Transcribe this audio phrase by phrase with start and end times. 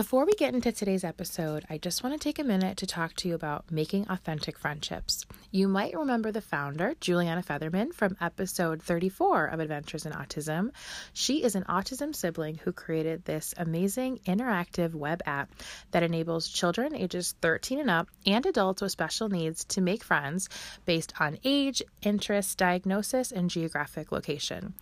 [0.00, 3.12] Before we get into today's episode, I just want to take a minute to talk
[3.16, 5.26] to you about making authentic friendships.
[5.50, 10.70] You might remember the founder, Juliana Featherman, from episode 34 of Adventures in Autism.
[11.12, 15.52] She is an autism sibling who created this amazing interactive web app
[15.90, 20.48] that enables children ages 13 and up and adults with special needs to make friends
[20.86, 24.72] based on age, interest, diagnosis, and geographic location.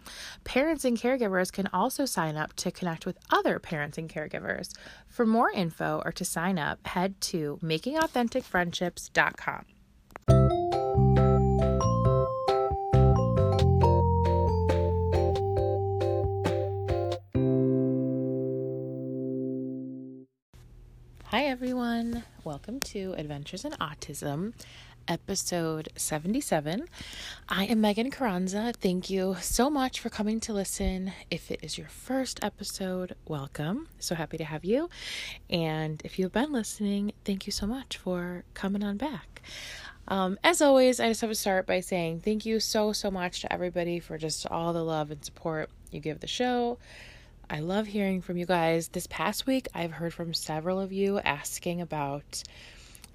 [0.44, 4.72] Parents and caregivers can also sign up to connect with other parents and caregivers.
[5.08, 9.64] For more info or to sign up, head to makingauthenticfriendships.com.
[21.30, 22.24] Hi, everyone.
[22.44, 24.54] Welcome to Adventures in Autism
[25.08, 26.86] episode 77.
[27.48, 28.72] I am Megan Carranza.
[28.78, 31.12] Thank you so much for coming to listen.
[31.30, 33.88] If it is your first episode, welcome.
[33.98, 34.90] So happy to have you.
[35.48, 39.42] And if you've been listening, thank you so much for coming on back.
[40.06, 43.40] Um, as always, I just have to start by saying thank you so, so much
[43.40, 46.78] to everybody for just all the love and support you give the show.
[47.50, 48.88] I love hearing from you guys.
[48.88, 52.42] This past week, I've heard from several of you asking about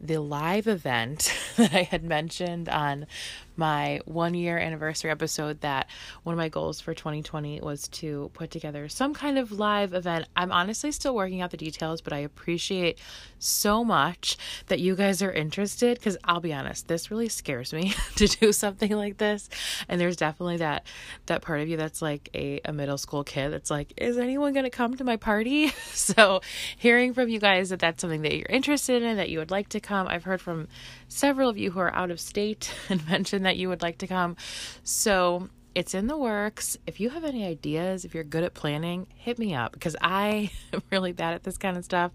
[0.05, 3.07] the live event that I had mentioned on
[3.55, 5.89] my one year anniversary episode that
[6.23, 10.27] one of my goals for 2020 was to put together some kind of live event.
[10.35, 12.99] I'm honestly still working out the details, but I appreciate
[13.39, 14.37] so much
[14.67, 18.51] that you guys are interested because I'll be honest, this really scares me to do
[18.53, 19.49] something like this.
[19.87, 20.85] And there's definitely that
[21.25, 24.53] that part of you that's like a, a middle school kid that's like, is anyone
[24.53, 25.67] going to come to my party?
[25.93, 26.41] so
[26.77, 29.69] hearing from you guys that that's something that you're interested in, that you would like
[29.69, 30.07] to come.
[30.07, 30.67] I've heard from
[31.13, 34.07] several of you who are out of state and mentioned that you would like to
[34.07, 34.35] come.
[34.83, 36.77] So it's in the works.
[36.85, 40.51] If you have any ideas, if you're good at planning, hit me up because I
[40.73, 42.11] am really bad at this kind of stuff.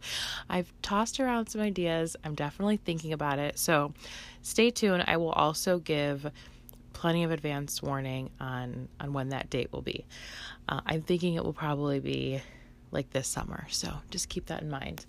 [0.49, 2.17] I've tossed around some ideas.
[2.25, 3.59] I'm definitely thinking about it.
[3.59, 3.93] So
[4.43, 5.05] stay tuned.
[5.07, 6.31] I will also give
[6.93, 10.05] plenty of advance warning on on when that date will be.
[10.69, 12.41] Uh, I'm thinking it will probably be
[12.91, 13.67] like this summer.
[13.71, 15.05] So just keep that in mind.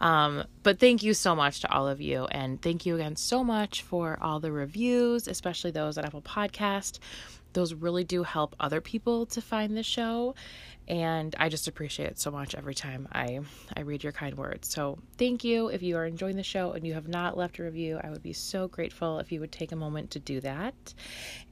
[0.00, 2.26] Um, but thank you so much to all of you.
[2.26, 6.98] And thank you again so much for all the reviews, especially those at Apple Podcast.
[7.54, 10.34] Those really do help other people to find the show
[10.88, 13.40] and I just appreciate it so much every time I
[13.76, 14.68] I read your kind words.
[14.68, 17.62] So, thank you if you are enjoying the show and you have not left a
[17.62, 18.00] review.
[18.02, 20.94] I would be so grateful if you would take a moment to do that.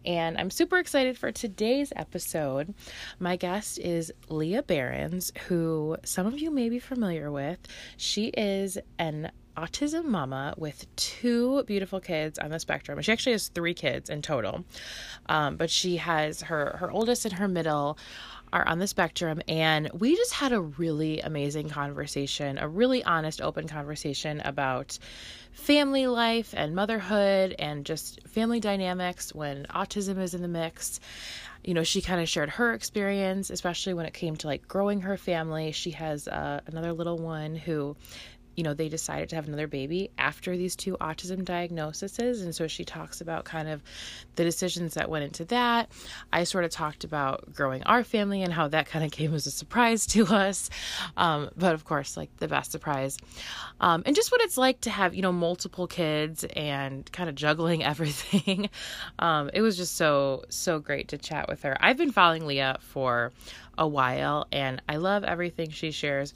[0.04, 2.74] And I'm super excited for today's episode.
[3.18, 7.58] My guest is Leah Behrens, who some of you may be familiar with.
[7.96, 13.00] She is an autism mama with two beautiful kids on the spectrum.
[13.00, 14.64] She actually has three kids in total,
[15.28, 17.98] um, but she has her her oldest and her middle
[18.52, 19.40] are on the spectrum.
[19.48, 24.98] And we just had a really amazing conversation, a really honest, open conversation about
[25.52, 31.00] family life and motherhood and just family dynamics when autism is in the mix.
[31.64, 35.00] You know, she kind of shared her experience, especially when it came to like growing
[35.00, 35.72] her family.
[35.72, 37.96] She has uh, another little one who
[38.56, 42.40] you know, they decided to have another baby after these two autism diagnoses.
[42.40, 43.82] And so she talks about kind of
[44.36, 45.90] the decisions that went into that.
[46.32, 49.46] I sort of talked about growing our family and how that kind of came as
[49.46, 50.70] a surprise to us.
[51.16, 53.18] Um, but of course, like the best surprise.
[53.80, 57.34] Um, and just what it's like to have, you know, multiple kids and kind of
[57.34, 58.70] juggling everything.
[59.18, 61.76] um, it was just so, so great to chat with her.
[61.78, 63.32] I've been following Leah for
[63.78, 66.32] a while and I love everything she shares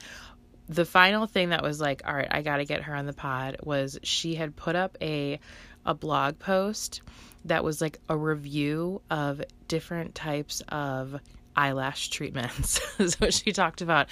[0.70, 3.12] the final thing that was like, all right, I got to get her on the
[3.12, 5.41] pod was she had put up a
[5.84, 7.03] a blog post
[7.47, 11.19] that was like a review of different types of
[11.56, 12.80] eyelash treatments.
[13.15, 14.09] so she talked about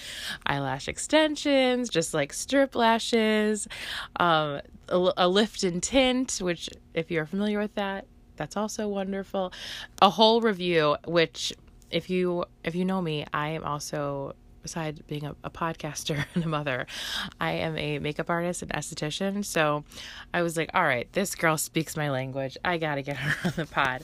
[0.46, 3.68] eyelash extensions, just like strip lashes,
[4.16, 8.06] um, a, a lift and tint, which if you're familiar with that,
[8.36, 9.52] that's also wonderful.
[10.02, 11.52] A whole review, which
[11.90, 16.44] if you if you know me, I am also besides being a, a, podcaster and
[16.44, 16.86] a mother,
[17.40, 19.44] I am a makeup artist and esthetician.
[19.44, 19.84] So
[20.32, 22.56] I was like, all right, this girl speaks my language.
[22.64, 24.02] I got to get her on the pod.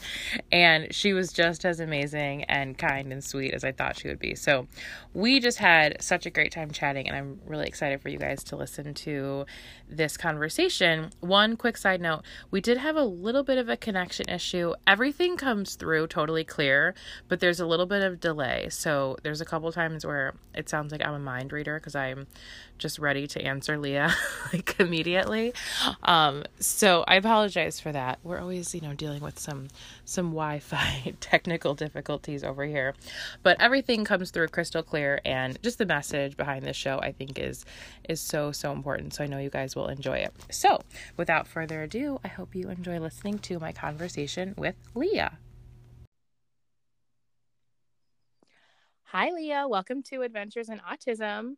[0.50, 4.18] And she was just as amazing and kind and sweet as I thought she would
[4.18, 4.34] be.
[4.34, 4.66] So
[5.12, 8.42] we just had such a great time chatting, and I'm really excited for you guys
[8.44, 9.46] to listen to
[9.88, 11.10] this conversation.
[11.20, 14.74] One quick side note we did have a little bit of a connection issue.
[14.86, 16.94] Everything comes through totally clear,
[17.28, 18.68] but there's a little bit of delay.
[18.70, 22.26] So there's a couple times where it sounds like I'm a mind reader because I'm
[22.78, 24.14] just ready to answer Leah
[24.52, 25.54] like immediately.
[26.02, 28.18] Um, so I apologize for that.
[28.22, 29.68] We're always, you know, dealing with some
[30.04, 32.94] some Wi-Fi technical difficulties over here,
[33.42, 37.38] but everything comes through crystal clear, and just the message behind this show I think
[37.38, 37.64] is
[38.08, 39.14] is so so important.
[39.14, 40.32] So I know you guys will enjoy it.
[40.50, 40.80] So
[41.16, 45.38] without further ado, I hope you enjoy listening to my conversation with Leah.
[49.16, 49.68] Hi, Leah.
[49.68, 51.54] Welcome to Adventures in Autism.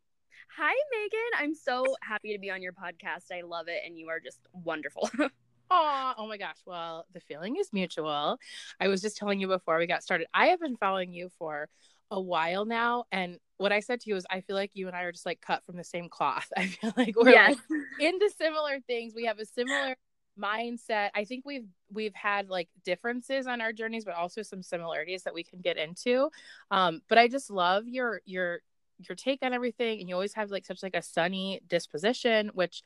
[0.59, 1.31] Hi, Megan.
[1.39, 3.33] I'm so happy to be on your podcast.
[3.33, 5.09] I love it, and you are just wonderful.
[5.71, 6.59] Aw, oh my gosh.
[6.67, 8.37] Well, the feeling is mutual.
[8.79, 11.71] I was just telling you before we got started, I have been following you for
[12.11, 13.05] a while now.
[13.11, 15.25] And what I said to you is, I feel like you and I are just
[15.25, 16.53] like cut from the same cloth.
[16.59, 17.57] I feel like we're yes.
[17.71, 19.15] like into similar things.
[19.17, 19.97] We have a similar
[20.41, 25.23] mindset i think we've we've had like differences on our journeys but also some similarities
[25.23, 26.31] that we can get into.
[26.71, 28.61] Um but i just love your your
[28.99, 32.83] your take on everything and you always have like such like a sunny disposition which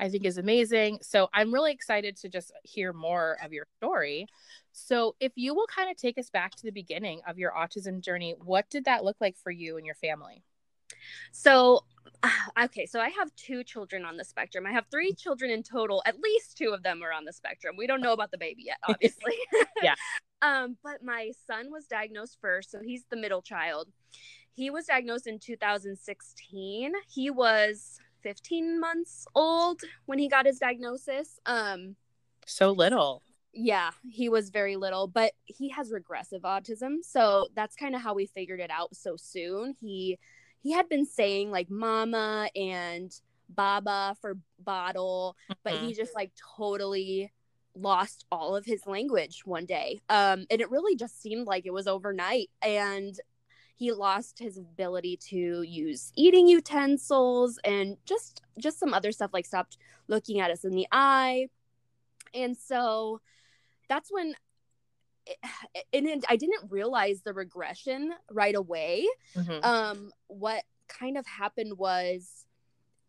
[0.00, 0.98] i think is amazing.
[1.02, 4.26] So i'm really excited to just hear more of your story.
[4.72, 8.00] So if you will kind of take us back to the beginning of your autism
[8.00, 10.42] journey what did that look like for you and your family?
[11.32, 11.84] So
[12.64, 14.66] okay, so I have two children on the spectrum.
[14.66, 16.02] I have three children in total.
[16.06, 17.76] At least two of them are on the spectrum.
[17.76, 19.34] We don't know about the baby yet, obviously.
[19.82, 19.94] yeah.
[20.42, 23.88] um, but my son was diagnosed first, so he's the middle child.
[24.52, 26.92] He was diagnosed in 2016.
[27.08, 31.40] He was 15 months old when he got his diagnosis.
[31.46, 31.96] Um,
[32.46, 33.22] so little.
[33.52, 36.96] Yeah, he was very little, but he has regressive autism.
[37.02, 39.74] So that's kind of how we figured it out so soon.
[39.80, 40.18] He
[40.64, 43.14] he had been saying like mama and
[43.50, 45.60] baba for bottle, mm-hmm.
[45.62, 47.30] but he just like totally
[47.76, 50.00] lost all of his language one day.
[50.08, 52.48] Um, and it really just seemed like it was overnight.
[52.62, 53.14] And
[53.76, 59.44] he lost his ability to use eating utensils and just just some other stuff like
[59.44, 59.76] stopped
[60.08, 61.48] looking at us in the eye
[62.32, 63.20] and so
[63.88, 64.34] that's when
[65.92, 69.06] and I didn't realize the regression right away.
[69.36, 69.64] Mm-hmm.
[69.64, 72.46] Um, what kind of happened was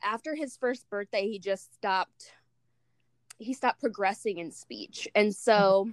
[0.04, 2.32] after his first birthday, he just stopped.
[3.38, 5.92] He stopped progressing in speech, and so mm-hmm.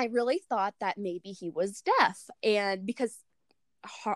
[0.00, 3.14] I really thought that maybe he was deaf, and because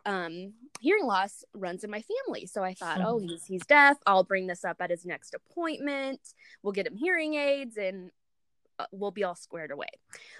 [0.07, 3.27] um, hearing loss runs in my family, so I thought, oh, mm-hmm.
[3.27, 3.99] oh, he's he's deaf.
[4.07, 6.21] I'll bring this up at his next appointment.
[6.63, 8.11] We'll get him hearing aids, and
[8.93, 9.89] we'll be all squared away.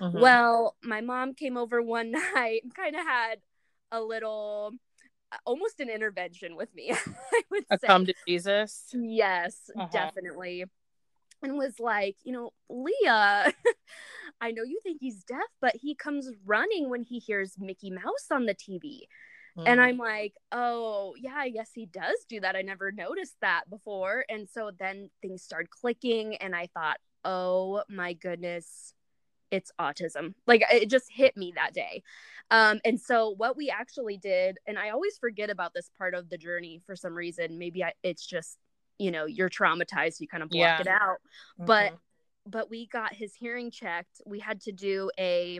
[0.01, 0.21] Mm-hmm.
[0.21, 3.37] Well, my mom came over one night and kind of had
[3.93, 4.73] a little
[5.33, 6.93] uh, almost an intervention with me.
[7.33, 7.87] I would a say.
[7.87, 8.89] come to Jesus.
[8.93, 9.89] Yes, uh-huh.
[9.93, 10.65] definitely.
[11.43, 13.53] And was like, you know, Leah,
[14.41, 18.27] I know you think he's deaf, but he comes running when he hears Mickey Mouse
[18.31, 19.01] on the TV.
[19.57, 19.65] Mm.
[19.67, 22.57] And I'm like, oh, yeah, I guess he does do that.
[22.57, 24.25] I never noticed that before.
[24.29, 28.95] And so then things started clicking, and I thought, oh my goodness,
[29.51, 30.35] it's autism.
[30.47, 32.03] Like it just hit me that day.
[32.51, 36.31] Um, and so what we actually did, and I always forget about this part of
[36.31, 37.59] the journey for some reason.
[37.59, 38.57] Maybe I, it's just,
[38.99, 40.81] you know, you're traumatized, you kind of block yeah.
[40.81, 41.19] it out.
[41.59, 41.67] Mm-hmm.
[41.67, 41.99] But
[42.47, 44.23] but we got his hearing checked.
[44.25, 45.59] We had to do a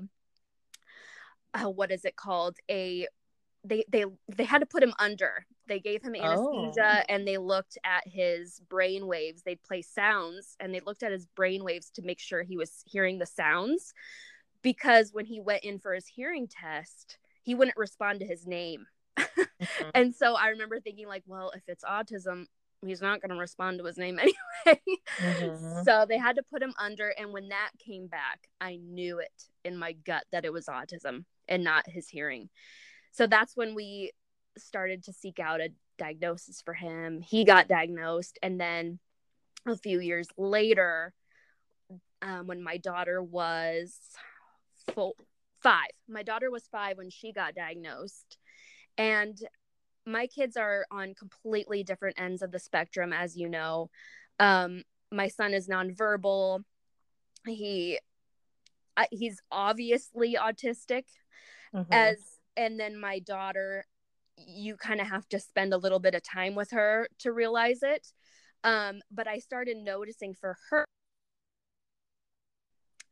[1.55, 2.57] uh, what is it called?
[2.71, 3.09] A
[3.69, 5.47] they they they had to put him under.
[5.69, 7.05] They gave him anesthesia oh.
[7.09, 9.43] and they looked at his brain waves.
[9.43, 12.83] They'd play sounds and they looked at his brain waves to make sure he was
[12.87, 13.93] hearing the sounds.
[14.63, 18.87] Because when he went in for his hearing test, he wouldn't respond to his name.
[19.19, 19.91] Mm-hmm.
[19.95, 22.47] and so I remember thinking, like, well, if it's autism,
[22.85, 24.19] he's not going to respond to his name
[24.67, 24.81] anyway.
[25.19, 25.83] Mm-hmm.
[25.85, 27.13] So they had to put him under.
[27.19, 31.25] And when that came back, I knew it in my gut that it was autism
[31.49, 32.49] and not his hearing
[33.17, 34.13] so that's when we
[34.59, 37.23] started to seek out a diagnosis for him.
[37.23, 38.99] He got diagnosed, and then
[39.67, 41.15] a few years later,
[42.21, 43.99] um, when my daughter was
[44.93, 45.17] full,
[45.63, 48.37] five, my daughter was five when she got diagnosed,
[48.99, 49.39] and
[50.05, 53.89] my kids are on completely different ends of the spectrum, as you know.
[54.39, 56.65] Um, my son is nonverbal.
[57.47, 57.99] He
[59.11, 61.05] he's obviously autistic,
[61.75, 61.91] mm-hmm.
[61.91, 63.85] as and then my daughter
[64.37, 67.79] you kind of have to spend a little bit of time with her to realize
[67.83, 68.07] it.
[68.65, 70.85] Um, but I started noticing for her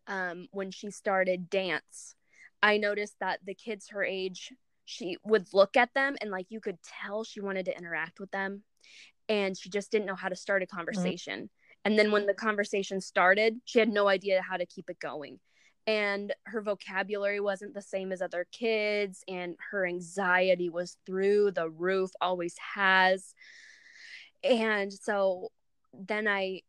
[0.06, 2.14] um, when she started dance,
[2.62, 4.52] I noticed that the kids her age,
[4.84, 8.30] she would look at them and like you could tell she wanted to interact with
[8.30, 8.62] them
[9.28, 11.40] and she just didn't know how to start a conversation.
[11.40, 11.46] Mm-hmm.
[11.86, 15.38] And then when the conversation started, she had no idea how to keep it going.
[15.86, 21.68] And her vocabulary wasn't the same as other kids, and her anxiety was through the
[21.68, 23.34] roof, always has.
[24.42, 25.50] And so
[25.92, 26.62] then I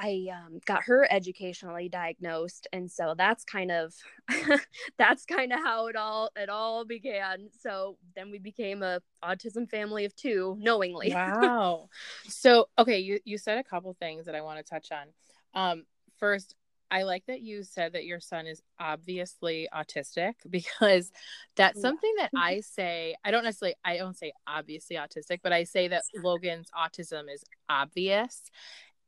[0.00, 3.92] I um, got her educationally diagnosed, and so that's kind of
[4.96, 7.48] that's kind of how it all it all began.
[7.60, 11.12] So then we became a autism family of two, knowingly.
[11.12, 11.88] wow.
[12.28, 15.08] So okay, you you said a couple things that I want to touch on.
[15.52, 15.84] Um,
[16.18, 16.54] first,
[16.90, 21.10] I like that you said that your son is obviously autistic because
[21.56, 23.14] that's something that I say.
[23.24, 27.44] I don't necessarily, I don't say obviously autistic, but I say that Logan's autism is
[27.68, 28.42] obvious.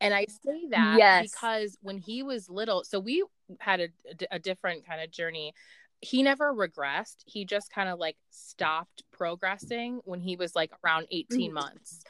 [0.00, 1.30] And I say that yes.
[1.30, 3.22] because when he was little, so we
[3.58, 3.88] had a,
[4.30, 5.52] a different kind of journey.
[6.00, 7.16] He never regressed.
[7.26, 11.54] He just kind of like stopped progressing when he was like around 18 mm.
[11.54, 12.02] months.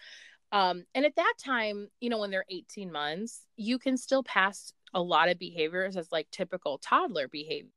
[0.53, 4.73] Um, and at that time, you know, when they're 18 months, you can still pass
[4.95, 7.71] a lot of behaviors as like typical toddler behavior.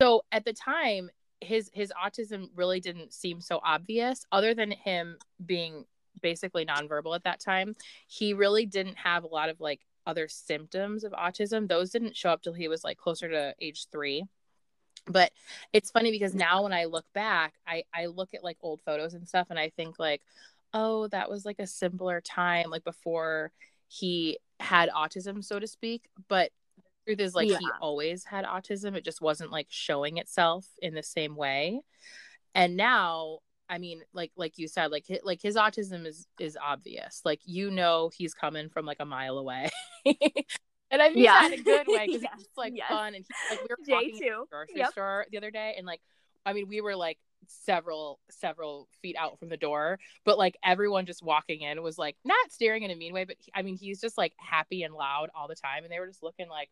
[0.00, 5.18] So at the time, his his autism really didn't seem so obvious other than him
[5.44, 5.84] being
[6.22, 7.74] basically nonverbal at that time,
[8.06, 11.68] he really didn't have a lot of like other symptoms of autism.
[11.68, 14.24] Those didn't show up till he was like closer to age three.
[15.08, 15.30] But
[15.72, 19.14] it's funny because now when I look back, I, I look at like old photos
[19.14, 20.22] and stuff and I think like,
[20.72, 23.52] oh, that was like a simpler time, like before
[23.88, 26.08] he had autism, so to speak.
[26.28, 26.50] But
[27.06, 27.58] truth is like yeah.
[27.58, 28.94] he always had autism.
[28.96, 31.80] It just wasn't like showing itself in the same way.
[32.54, 37.22] And now I mean, like like you said, like like his autism is is obvious.
[37.24, 39.68] Like you know he's coming from like a mile away.
[40.06, 41.42] and I mean yeah.
[41.42, 42.32] that in a good way because yes.
[42.38, 42.88] it's like yes.
[42.88, 44.92] fun and he, like we were walking to the grocery yep.
[44.92, 46.00] store the other day and like
[46.44, 47.18] I mean we were like
[47.48, 52.16] several several feet out from the door but like everyone just walking in was like
[52.24, 54.94] not staring in a mean way but he, I mean he's just like happy and
[54.94, 56.70] loud all the time and they were just looking like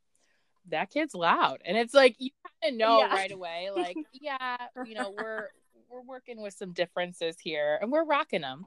[0.71, 2.30] that kid's loud and it's like you
[2.62, 3.14] kind of know yeah.
[3.14, 5.49] right away like yeah you know we're
[5.94, 8.66] we're working with some differences here and we're rocking them.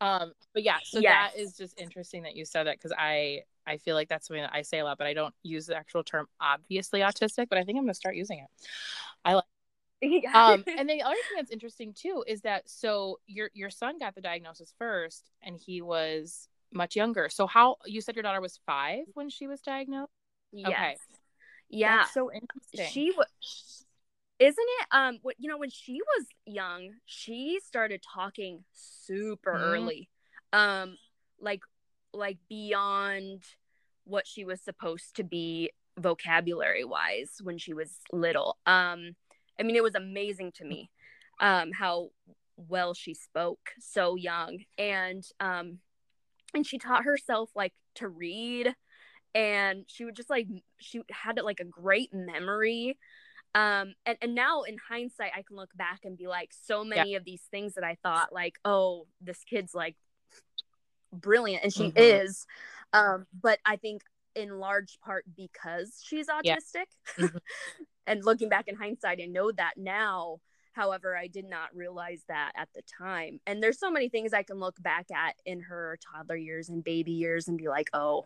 [0.00, 1.32] Um, but yeah, so yes.
[1.32, 4.42] that is just interesting that you said that because I I feel like that's something
[4.42, 7.58] that I say a lot, but I don't use the actual term obviously autistic, but
[7.58, 8.48] I think I'm gonna start using it.
[9.24, 9.44] I like
[10.02, 10.50] yeah.
[10.50, 14.14] um and the other thing that's interesting too is that so your your son got
[14.14, 17.28] the diagnosis first and he was much younger.
[17.28, 20.12] So how you said your daughter was five when she was diagnosed?
[20.52, 20.68] Yes.
[20.68, 20.96] Okay.
[21.68, 21.98] Yeah.
[21.98, 22.86] That's so interesting.
[22.90, 23.26] She was
[24.38, 29.64] isn't it um what you know when she was young she started talking super mm-hmm.
[29.64, 30.10] early
[30.52, 30.96] um
[31.40, 31.62] like
[32.12, 33.42] like beyond
[34.04, 39.16] what she was supposed to be vocabulary wise when she was little um
[39.58, 40.90] i mean it was amazing to me
[41.40, 42.08] um how
[42.56, 45.78] well she spoke so young and um
[46.54, 48.74] and she taught herself like to read
[49.34, 50.46] and she would just like
[50.78, 52.98] she had like a great memory
[53.54, 57.12] um and, and now in hindsight i can look back and be like so many
[57.12, 57.18] yeah.
[57.18, 59.96] of these things that i thought like oh this kid's like
[61.12, 61.98] brilliant and she mm-hmm.
[61.98, 62.46] is
[62.92, 64.02] um but i think
[64.36, 66.86] in large part because she's autistic
[67.18, 67.26] yeah.
[67.26, 67.36] mm-hmm.
[68.06, 70.38] and looking back in hindsight i know that now
[70.72, 74.42] however i did not realize that at the time and there's so many things i
[74.42, 78.24] can look back at in her toddler years and baby years and be like oh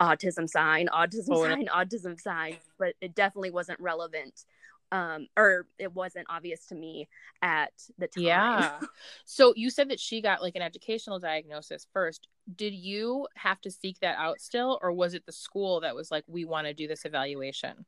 [0.00, 4.44] autism sign autism oh, sign autism sign but it definitely wasn't relevant
[4.92, 7.08] um or it wasn't obvious to me
[7.40, 8.24] at the time.
[8.24, 8.78] Yeah.
[9.24, 12.28] So you said that she got like an educational diagnosis first.
[12.54, 16.10] Did you have to seek that out still or was it the school that was
[16.10, 17.86] like we want to do this evaluation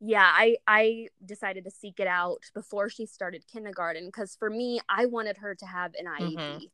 [0.00, 4.78] yeah i i decided to seek it out before she started kindergarten because for me
[4.88, 6.64] i wanted her to have an iep mm-hmm.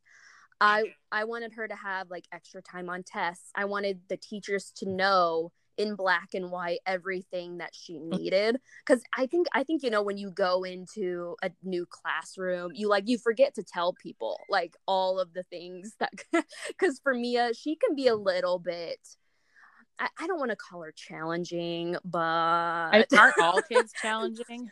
[0.59, 3.49] i i wanted her to have like extra time on tests.
[3.55, 8.17] I wanted the teachers to know in black and white everything that she mm.
[8.17, 12.71] needed because i think i think you know when you go into a new classroom
[12.73, 16.11] you like you forget to tell people like all of the things that
[16.67, 18.99] because for mia she can be a little bit
[19.99, 24.69] i, I don't want to call her challenging but aren't all kids challenging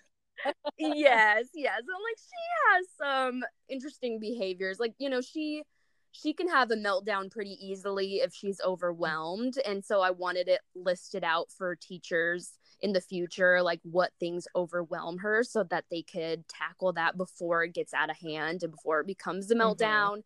[0.77, 5.63] yes yes i'm like she has some interesting behaviors like you know she
[6.11, 10.61] she can have a meltdown pretty easily if she's overwhelmed and so i wanted it
[10.75, 16.01] listed out for teachers in the future like what things overwhelm her so that they
[16.01, 19.61] could tackle that before it gets out of hand and before it becomes a mm-hmm.
[19.61, 20.19] meltdown mm-hmm.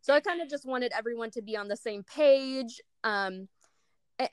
[0.00, 3.48] so i kind of just wanted everyone to be on the same page um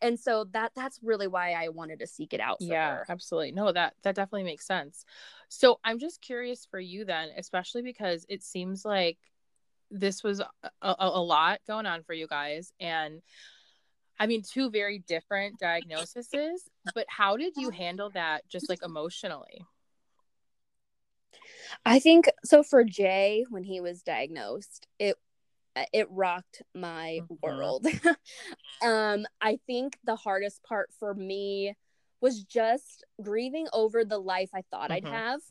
[0.01, 3.05] and so that that's really why i wanted to seek it out yeah her.
[3.09, 5.03] absolutely no that that definitely makes sense
[5.49, 9.17] so i'm just curious for you then especially because it seems like
[9.93, 10.47] this was a,
[10.81, 13.21] a, a lot going on for you guys and
[14.19, 16.29] I mean, two very different diagnoses,
[16.93, 19.65] but how did you handle that just like emotionally?
[21.85, 25.17] I think so for Jay when he was diagnosed, it
[25.91, 27.35] it rocked my mm-hmm.
[27.41, 27.87] world.
[28.85, 31.75] um I think the hardest part for me
[32.21, 35.07] was just grieving over the life I thought mm-hmm.
[35.07, 35.41] I'd have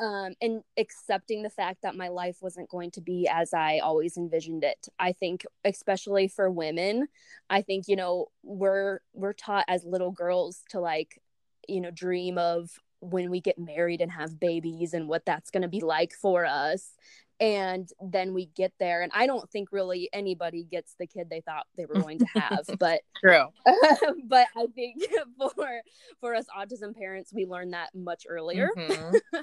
[0.00, 4.16] um, and accepting the fact that my life wasn't going to be as I always
[4.16, 4.88] envisioned it.
[4.98, 7.08] I think, especially for women,
[7.48, 11.20] I think you know we're we're taught as little girls to like,
[11.68, 12.70] you know, dream of
[13.00, 16.46] when we get married and have babies and what that's going to be like for
[16.46, 16.92] us
[17.40, 21.40] and then we get there and i don't think really anybody gets the kid they
[21.40, 23.46] thought they were going to have but true
[24.24, 25.02] but i think
[25.56, 25.80] for
[26.20, 29.38] for us autism parents we learned that much earlier mm-hmm.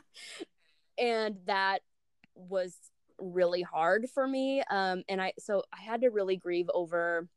[0.97, 1.79] and that
[2.35, 2.75] was
[3.19, 7.27] really hard for me um and i so i had to really grieve over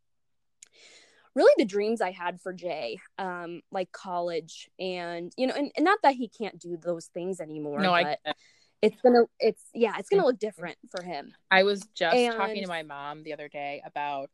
[1.35, 5.85] really the dreams I had for Jay, um, like college and you know, and, and
[5.85, 7.81] not that he can't do those things anymore.
[7.81, 8.35] No, but I
[8.85, 11.33] it's gonna it's yeah it's gonna look different for him.
[11.51, 12.35] I was just and...
[12.35, 14.31] talking to my mom the other day about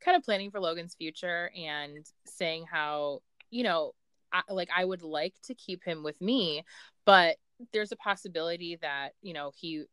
[0.00, 3.92] kind of planning for logan's future and saying how you know
[4.32, 6.64] I, like i would like to keep him with me
[7.04, 7.36] but
[7.72, 9.84] there's a possibility that you know he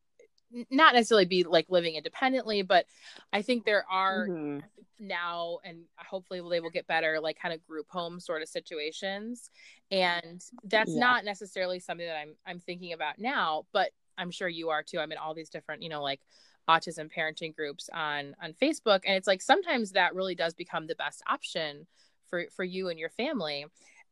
[0.69, 2.85] not necessarily be like living independently but
[3.33, 4.59] i think there are mm-hmm.
[4.99, 9.49] now and hopefully they will get better like kind of group home sort of situations
[9.91, 10.99] and that's yeah.
[10.99, 14.99] not necessarily something that i'm i'm thinking about now but i'm sure you are too
[14.99, 16.21] i'm in all these different you know like
[16.69, 20.95] autism parenting groups on on facebook and it's like sometimes that really does become the
[20.95, 21.85] best option
[22.27, 23.65] for for you and your family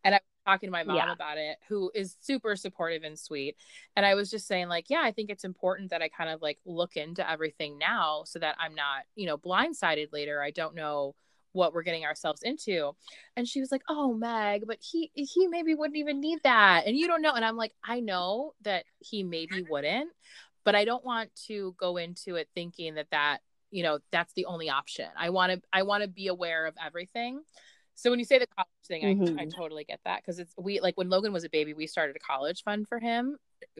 [0.03, 1.11] and I talking to my mom yeah.
[1.11, 3.55] about it, who is super supportive and sweet.
[3.95, 6.41] And I was just saying, like, yeah, I think it's important that I kind of
[6.41, 10.41] like look into everything now so that I'm not, you know, blindsided later.
[10.41, 11.15] I don't know
[11.53, 12.91] what we're getting ourselves into.
[13.37, 16.83] And she was like, Oh, Meg, but he he maybe wouldn't even need that.
[16.85, 17.33] And you don't know.
[17.33, 19.71] And I'm like, I know that he maybe mm-hmm.
[19.71, 20.09] wouldn't,
[20.65, 23.39] but I don't want to go into it thinking that that,
[23.71, 25.07] you know, that's the only option.
[25.17, 27.41] I want to I want to be aware of everything.
[27.95, 29.39] So when you say the college thing, mm-hmm.
[29.39, 31.87] I, I totally get that because it's we like when Logan was a baby, we
[31.87, 33.37] started a college fund for him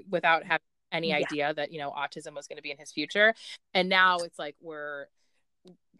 [0.09, 1.17] without having any yeah.
[1.17, 3.33] idea that you know autism was going to be in his future,
[3.73, 5.07] and now it's like we're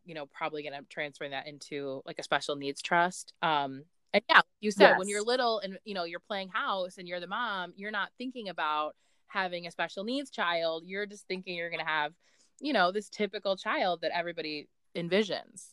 [0.06, 3.34] you know probably going to transfer that into like a special needs trust.
[3.42, 5.00] Um, and yeah, you said yes.
[5.00, 8.10] when you're little and you know you're playing house and you're the mom, you're not
[8.18, 8.96] thinking about
[9.28, 10.84] having a special needs child.
[10.86, 12.14] You're just thinking you're going to have
[12.62, 15.70] you know this typical child that everybody envisions.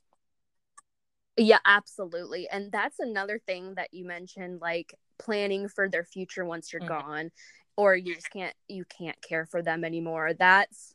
[1.40, 2.48] Yeah, absolutely.
[2.50, 7.06] And that's another thing that you mentioned like planning for their future once you're mm-hmm.
[7.06, 7.30] gone
[7.76, 10.34] or you just can't you can't care for them anymore.
[10.38, 10.94] That's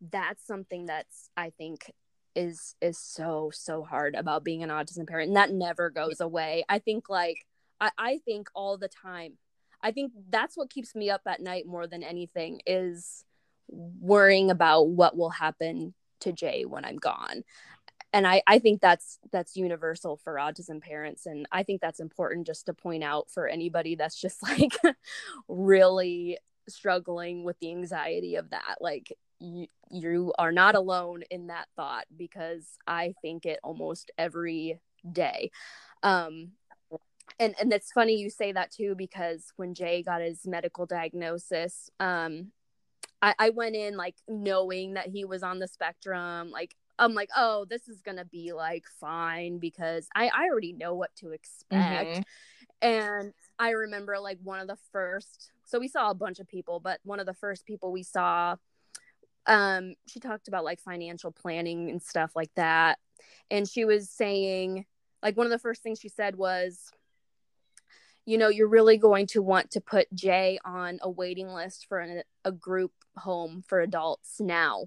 [0.00, 1.92] that's something that's I think
[2.34, 6.64] is is so so hard about being an autism parent and that never goes away.
[6.68, 7.46] I think like
[7.80, 9.34] I, I think all the time.
[9.80, 13.24] I think that's what keeps me up at night more than anything is
[13.68, 17.44] worrying about what will happen to Jay when I'm gone
[18.16, 21.26] and I, I think that's that's universal for autism parents.
[21.26, 24.72] And i think that's important just to point out for anybody that's just like
[25.48, 28.78] really struggling with the anxiety of that.
[28.80, 34.80] Like you, you are not alone in that thought because i think it almost every
[35.12, 35.50] day.
[36.02, 36.52] Um
[37.38, 41.90] and and it's funny you say that too because when jay got his medical diagnosis
[42.00, 42.52] um
[43.20, 47.30] I, I went in like knowing that he was on the spectrum like I'm like,
[47.36, 52.10] oh, this is gonna be like fine because I I already know what to expect.
[52.10, 52.22] Mm-hmm.
[52.82, 56.80] And I remember like one of the first, so we saw a bunch of people,
[56.80, 58.56] but one of the first people we saw,
[59.46, 62.98] um, she talked about like financial planning and stuff like that,
[63.50, 64.84] and she was saying
[65.22, 66.90] like one of the first things she said was
[68.28, 72.00] you know, you're really going to want to put Jay on a waiting list for
[72.00, 74.86] an, a group home for adults now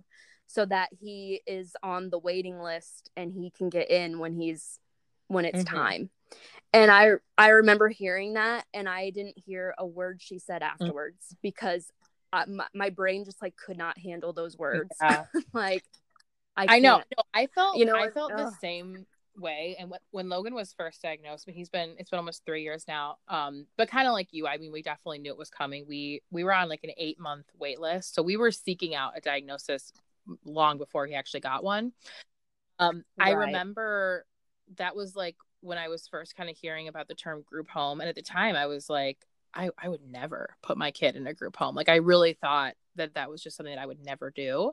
[0.50, 4.80] so that he is on the waiting list and he can get in when he's
[5.28, 5.76] when it's mm-hmm.
[5.76, 6.10] time
[6.74, 10.66] and i i remember hearing that and i didn't hear a word she said mm.
[10.66, 11.38] afterwards mm-hmm.
[11.44, 11.92] because
[12.32, 15.26] I, my, my, brain just like could not handle those words yeah.
[15.54, 15.84] like
[16.56, 16.98] I, I know.
[16.98, 21.02] No, I felt you know I felt the same way and when logan was first
[21.02, 24.12] diagnosed I mean, he's been it's been almost three years now um but kind of
[24.12, 26.84] like you i mean we definitely knew it was coming we we were on like
[26.84, 29.94] an eight month wait list so we were seeking out a diagnosis
[30.46, 31.92] long before he actually got one
[32.80, 33.30] um right.
[33.30, 34.26] i remember
[34.78, 38.00] that was like when i was first kind of hearing about the term group home
[38.02, 39.18] and at the time i was like
[39.54, 41.76] I, I would never put my kid in a group home.
[41.76, 44.72] Like I really thought that that was just something that I would never do.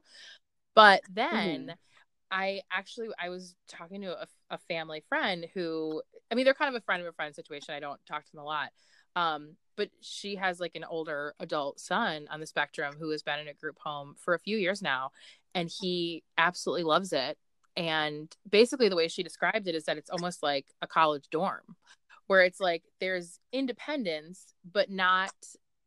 [0.75, 1.71] But then mm-hmm.
[2.31, 6.75] I actually I was talking to a, a, family friend who I mean they're kind
[6.75, 7.75] of a friend of a friend situation.
[7.75, 8.71] I don't talk to them a lot.
[9.15, 13.39] Um, but she has like an older adult son on the spectrum who has been
[13.39, 15.11] in a group home for a few years now
[15.57, 17.39] and he absolutely loves it.
[17.77, 21.77] And basically the way she described it is that it's almost like a college dorm
[22.27, 25.33] where it's like there's independence but not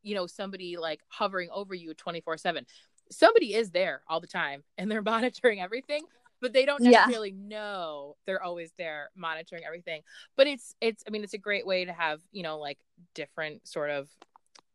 [0.03, 2.65] you know somebody like hovering over you 24 7
[3.11, 6.03] somebody is there all the time and they're monitoring everything
[6.41, 7.57] but they don't necessarily yeah.
[7.57, 10.01] know they're always there monitoring everything
[10.37, 12.77] but it's it's i mean it's a great way to have you know like
[13.13, 14.07] different sort of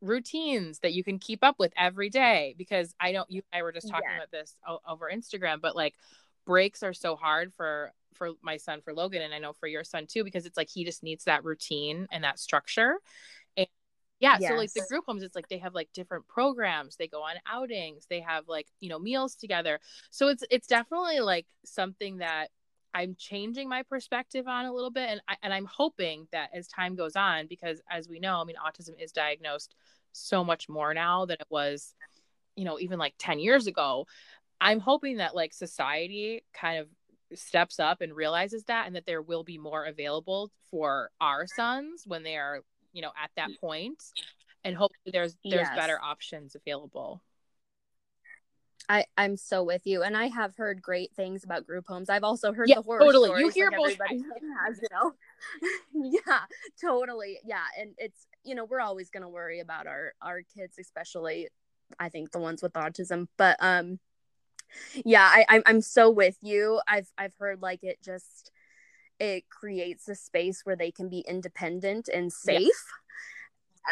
[0.01, 3.73] routines that you can keep up with every day because i don't you i were
[3.73, 4.17] just talking yeah.
[4.17, 5.95] about this o- over instagram but like
[6.45, 9.85] breaks are so hard for for my son for logan and i know for your
[9.85, 12.97] son too because it's like he just needs that routine and that structure
[13.57, 13.67] and
[14.21, 14.51] yeah yes.
[14.51, 17.35] so like the group homes it's like they have like different programs they go on
[17.51, 19.81] outings they have like you know meals together
[20.11, 22.51] so it's it's definitely like something that
[22.95, 26.69] i'm changing my perspective on a little bit and I, and i'm hoping that as
[26.69, 29.75] time goes on because as we know i mean autism is diagnosed
[30.13, 31.95] so much more now than it was
[32.57, 34.07] you know even like 10 years ago
[34.61, 36.89] i'm hoping that like society kind of
[37.35, 42.05] steps up and realizes that and that there will be more available for our sons
[42.07, 42.61] when they are
[42.93, 44.03] you know at that point
[44.63, 45.77] and hopefully there's there's yes.
[45.77, 47.23] better options available
[48.89, 52.11] I, I'm so with you, and I have heard great things about group homes.
[52.11, 53.29] I've also heard yeah, the horror totally.
[53.29, 54.19] Stories, you hear like everybody
[54.67, 56.11] has, you know.
[56.27, 56.41] yeah,
[56.81, 57.39] totally.
[57.45, 61.49] Yeah, and it's you know we're always gonna worry about our our kids, especially
[61.99, 63.29] I think the ones with autism.
[63.39, 64.01] But um,
[65.05, 66.81] yeah, I I'm I'm so with you.
[66.87, 68.51] I've I've heard like it just
[69.19, 72.63] it creates a space where they can be independent and safe.
[72.63, 72.85] Yes.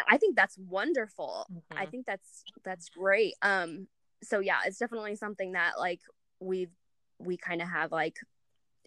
[0.09, 1.45] I think that's wonderful.
[1.51, 1.77] Mm-hmm.
[1.77, 3.35] I think that's that's great.
[3.41, 3.87] Um
[4.23, 6.01] so yeah, it's definitely something that like
[6.39, 6.71] we've
[7.19, 8.17] we kind of have like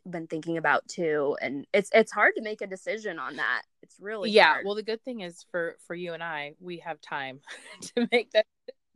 [0.09, 3.97] been thinking about too and it's it's hard to make a decision on that it's
[3.99, 4.65] really yeah hard.
[4.65, 7.41] well the good thing is for for you and i we have time
[7.81, 8.47] to make that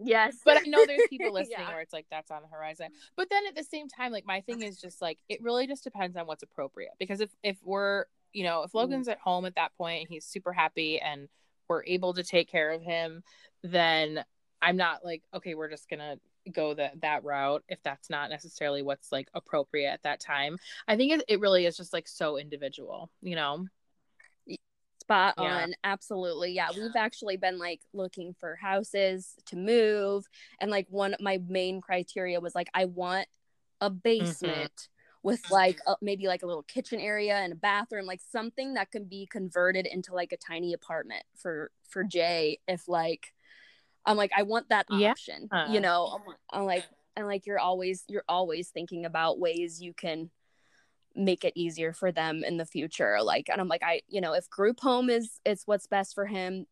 [0.03, 0.39] Yes.
[0.45, 1.69] But I know there's people listening yeah.
[1.69, 2.89] where it's like that's on the horizon.
[3.17, 5.85] But then at the same time, like my thing is just like it really just
[5.85, 6.93] depends on what's appropriate.
[6.99, 8.79] Because if if we're you know, if mm-hmm.
[8.79, 11.29] Logan's at home at that point and he's super happy and
[11.69, 13.23] we're able to take care of him,
[13.63, 14.25] then
[14.63, 16.17] I'm not like, okay, we're just gonna
[16.53, 20.57] go that that route if that's not necessarily what's like appropriate at that time.
[20.89, 23.67] I think it, it really is just like so individual, you know
[25.11, 25.63] spot yeah.
[25.63, 30.25] on absolutely yeah we've actually been like looking for houses to move
[30.61, 33.27] and like one of my main criteria was like i want
[33.81, 33.99] a mm-hmm.
[34.05, 35.29] basement mm-hmm.
[35.29, 38.93] with like a, maybe like a little kitchen area and a bathroom like something that
[38.93, 43.33] can be converted into like a tiny apartment for for jay if like
[44.07, 45.71] i'm like i want that option yeah.
[45.71, 45.81] you uh-huh.
[45.81, 46.19] know
[46.53, 46.85] I'm, I'm like
[47.17, 50.31] and like you're always you're always thinking about ways you can
[51.17, 54.33] make it easier for them in the future like and i'm like i you know
[54.33, 56.67] if group home is it's what's best for him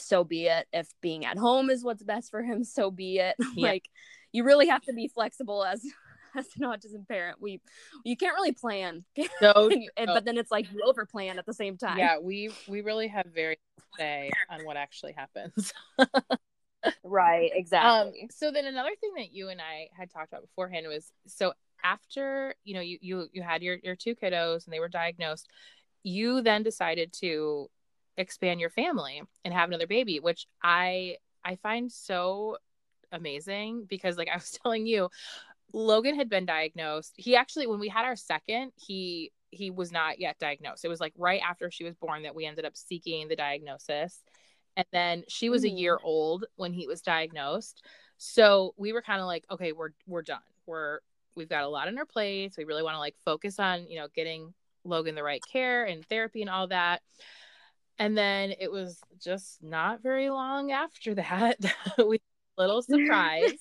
[0.00, 0.66] so be it.
[0.72, 3.36] If being at home is what's best for him so be it.
[3.54, 3.68] Yeah.
[3.68, 3.88] like
[4.32, 5.82] you really have to be flexible as
[6.36, 7.38] as an autism parent.
[7.40, 7.60] We
[8.04, 9.04] you can't really plan
[9.42, 10.14] no, you, no.
[10.14, 11.98] but then it's like you over plan at the same time.
[11.98, 13.58] Yeah we we really have very
[13.98, 15.72] say on what actually happens
[17.04, 18.22] right exactly.
[18.22, 21.52] um, so then another thing that you and i had talked about beforehand was so
[21.84, 25.48] after you know you you you had your your two kiddos and they were diagnosed
[26.02, 27.68] you then decided to
[28.16, 32.56] expand your family and have another baby which i i find so
[33.12, 35.08] amazing because like i was telling you
[35.72, 37.14] logan had been diagnosed.
[37.16, 40.84] He actually when we had our second he he was not yet diagnosed.
[40.84, 44.20] It was like right after she was born that we ended up seeking the diagnosis
[44.78, 45.66] and then she was mm.
[45.66, 46.04] a year mm.
[46.04, 47.84] old when he was diagnosed
[48.16, 51.00] so we were kind of like okay we're we're done we're
[51.38, 52.58] we've got a lot on our plates.
[52.58, 54.52] We really want to like focus on, you know, getting
[54.84, 57.00] Logan the right care and therapy and all that.
[57.98, 61.56] And then it was just not very long after that,
[62.06, 62.20] we
[62.58, 63.54] little surprise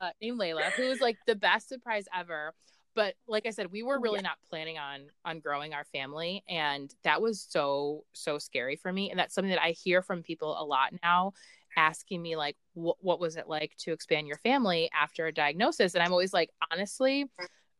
[0.00, 2.54] uh, named Layla, who was like the best surprise ever.
[2.98, 4.22] But like I said, we were really yeah.
[4.22, 9.08] not planning on on growing our family, and that was so so scary for me.
[9.10, 11.32] And that's something that I hear from people a lot now
[11.76, 16.02] asking me like what was it like to expand your family after a diagnosis and
[16.02, 17.26] i'm always like honestly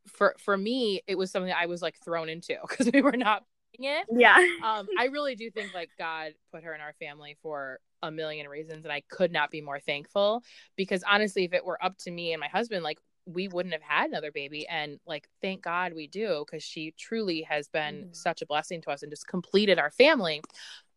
[0.06, 3.42] for for me it was something i was like thrown into because we were not
[3.72, 7.80] it yeah um i really do think like god put her in our family for
[8.02, 10.44] a million reasons and i could not be more thankful
[10.76, 13.82] because honestly if it were up to me and my husband like we wouldn't have
[13.82, 18.12] had another baby and like thank god we do because she truly has been mm-hmm.
[18.12, 20.42] such a blessing to us and just completed our family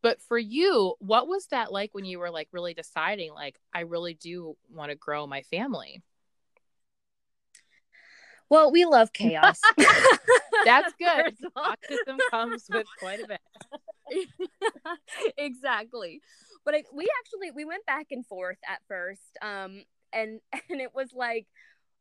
[0.02, 3.82] but for you what was that like when you were like really deciding like i
[3.82, 6.02] really do want to grow my family
[8.52, 9.62] well, we love chaos.
[10.66, 11.38] That's good.
[11.56, 14.28] Autism comes with quite a bit.
[15.38, 16.20] exactly.
[16.66, 19.38] But I, we actually we went back and forth at first.
[19.42, 21.48] Um and and it was like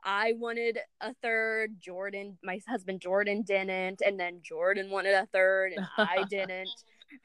[0.02, 5.72] I wanted a third, Jordan, my husband Jordan didn't, and then Jordan wanted a third
[5.76, 6.70] and I didn't.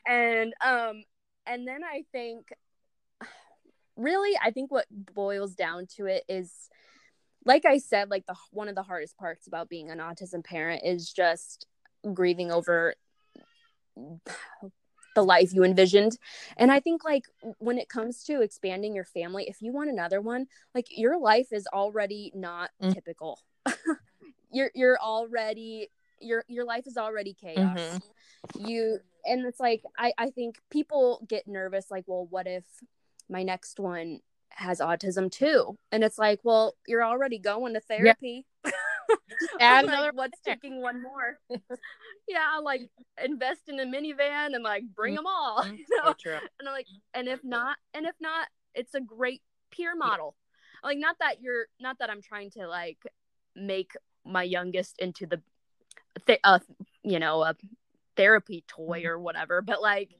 [0.05, 1.03] and um
[1.45, 2.47] and then I think
[3.95, 6.69] really I think what boils down to it is
[7.45, 10.81] like I said, like the one of the hardest parts about being an autism parent
[10.83, 11.67] is just
[12.13, 12.95] grieving over
[15.15, 16.17] the life you envisioned.
[16.57, 17.25] And I think like
[17.57, 21.47] when it comes to expanding your family, if you want another one, like your life
[21.51, 22.93] is already not mm-hmm.
[22.93, 23.39] typical.
[24.51, 25.89] you're you're already
[26.21, 27.79] your your life is already chaos.
[27.79, 28.67] Mm-hmm.
[28.67, 32.65] You and it's like I I think people get nervous like, well, what if
[33.27, 34.19] my next one
[34.55, 35.77] has autism too.
[35.91, 38.45] And it's like, well, you're already going to therapy.
[38.45, 38.54] Yeah.
[39.59, 41.39] Add another like, what's taking one more?
[42.27, 42.89] yeah, like
[43.23, 45.65] invest in a minivan and like bring them all.
[45.65, 46.13] You know?
[46.59, 49.41] And I'm like, and if not, and if not, it's a great
[49.71, 50.35] peer model.
[50.83, 50.89] Yeah.
[50.89, 52.99] Like, not that you're, not that I'm trying to like
[53.55, 53.93] make
[54.25, 55.41] my youngest into the,
[56.25, 56.59] th- uh,
[57.03, 57.55] you know, a
[58.15, 59.07] therapy toy mm-hmm.
[59.07, 60.11] or whatever, but like,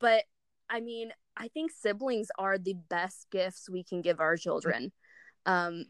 [0.00, 0.24] but
[0.68, 4.92] I mean, I think siblings are the best gifts we can give our children.
[5.46, 5.86] Um,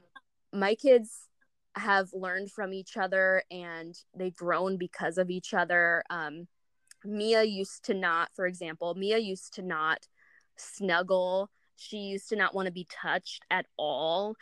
[0.52, 1.28] my kids
[1.74, 6.02] have learned from each other and they've grown because of each other.
[6.10, 6.46] Um,
[7.04, 10.06] Mia used to not, for example, Mia used to not
[10.56, 11.50] snuggle.
[11.76, 14.34] She used to not want to be touched at all.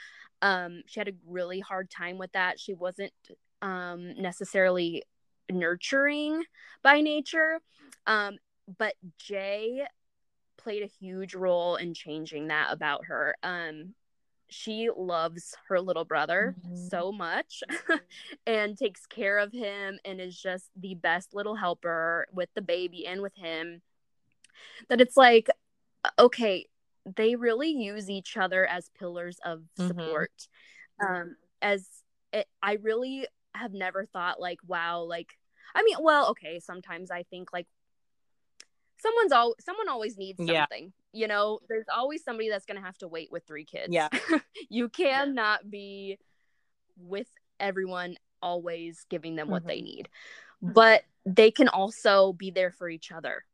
[0.42, 2.58] Um, she had a really hard time with that.
[2.58, 3.12] She wasn't
[3.62, 5.04] um, necessarily
[5.50, 6.42] nurturing
[6.82, 7.60] by nature.
[8.06, 8.38] Um,
[8.78, 9.82] but Jay
[10.58, 13.36] played a huge role in changing that about her.
[13.42, 13.94] Um,
[14.50, 16.88] she loves her little brother mm-hmm.
[16.88, 17.62] so much
[18.46, 23.06] and takes care of him and is just the best little helper with the baby
[23.06, 23.80] and with him.
[24.88, 25.48] That it's like,
[26.18, 26.66] okay,
[27.16, 29.86] they really use each other as pillars of mm-hmm.
[29.86, 30.32] support.
[31.00, 31.14] Mm-hmm.
[31.14, 31.86] Um, as
[32.32, 35.30] it, I really have never thought like, wow, like,
[35.74, 37.66] I mean, well, okay, sometimes I think like,
[38.98, 40.84] someone's all someone always needs something.
[40.84, 40.99] Yeah.
[41.12, 43.92] You know, there's always somebody that's gonna have to wait with three kids.
[43.92, 44.08] Yeah.
[44.68, 46.18] you cannot be
[46.96, 49.68] with everyone always giving them what mm-hmm.
[49.68, 50.08] they need.
[50.62, 53.44] But they can also be there for each other.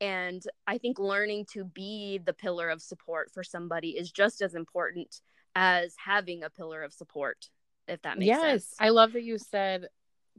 [0.00, 4.54] And I think learning to be the pillar of support for somebody is just as
[4.54, 5.20] important
[5.54, 7.48] as having a pillar of support,
[7.86, 8.66] if that makes yes, sense.
[8.70, 8.76] Yes.
[8.80, 9.88] I love that you said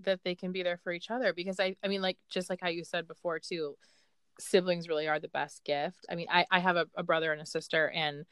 [0.01, 2.59] that they can be there for each other because I I mean like just like
[2.61, 3.77] how you said before too
[4.39, 6.05] siblings really are the best gift.
[6.09, 8.25] I mean, I, I have a, a brother and a sister, and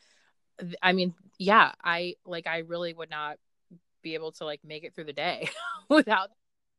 [0.60, 3.38] th- I mean, yeah, I like, I really would not
[4.02, 5.50] be able to like make it through the day
[5.90, 6.30] without.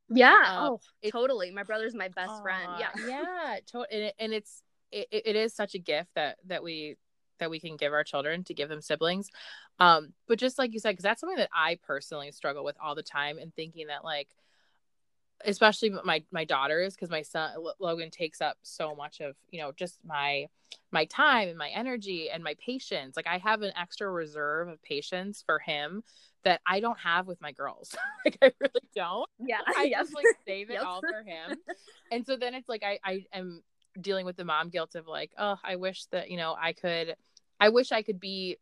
[0.08, 0.42] Yeah.
[0.46, 1.50] Uh, oh, it, totally.
[1.50, 2.72] My brother's my best uh, friend.
[2.78, 2.90] Yeah.
[3.08, 3.56] Yeah.
[3.72, 6.96] To- and, it, and it's, it, it is such a gift that, that we,
[7.38, 9.30] that we can give our children to give them siblings.
[9.80, 12.94] Um, but just like you said, because that's something that I personally struggle with all
[12.94, 14.28] the time and thinking that like,
[15.44, 19.72] especially my my daughters because my son Logan takes up so much of you know
[19.72, 20.46] just my
[20.90, 23.16] my time and my energy and my patience.
[23.16, 26.02] Like I have an extra reserve of patience for him
[26.44, 27.94] that I don't have with my girls.
[28.24, 29.28] Like I really don't.
[29.38, 30.00] Yeah I yep.
[30.00, 31.58] just like save it all for him.
[32.10, 33.62] And so then it's like I I am
[34.00, 37.16] dealing with the mom guilt of like oh I wish that you know I could
[37.60, 38.56] I wish I could be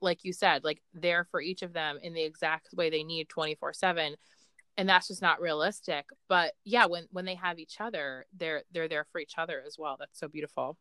[0.00, 3.28] like you said like there for each of them in the exact way they need
[3.28, 4.16] 24 7
[4.76, 8.88] and that's just not realistic but yeah when when they have each other they're they're
[8.88, 9.96] there for each other as well.
[9.98, 10.76] That's so beautiful.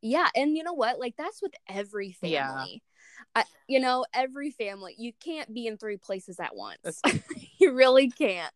[0.00, 0.98] Yeah and you know what?
[0.98, 2.32] Like that's with every family.
[2.34, 2.64] Yeah.
[3.34, 7.02] I, you know every family you can't be in three places at once.
[7.60, 8.52] You really can't.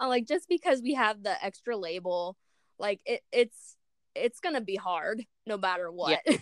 [0.00, 2.34] Uh, like just because we have the extra label
[2.78, 3.76] like it, it's
[4.24, 6.36] it's gonna be hard no matter what yeah.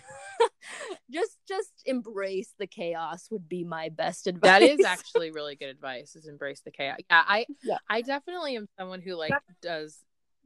[1.11, 5.69] just just embrace the chaos would be my best advice that is actually really good
[5.69, 7.77] advice is embrace the chaos yeah i yeah.
[7.89, 9.99] i definitely am someone who like does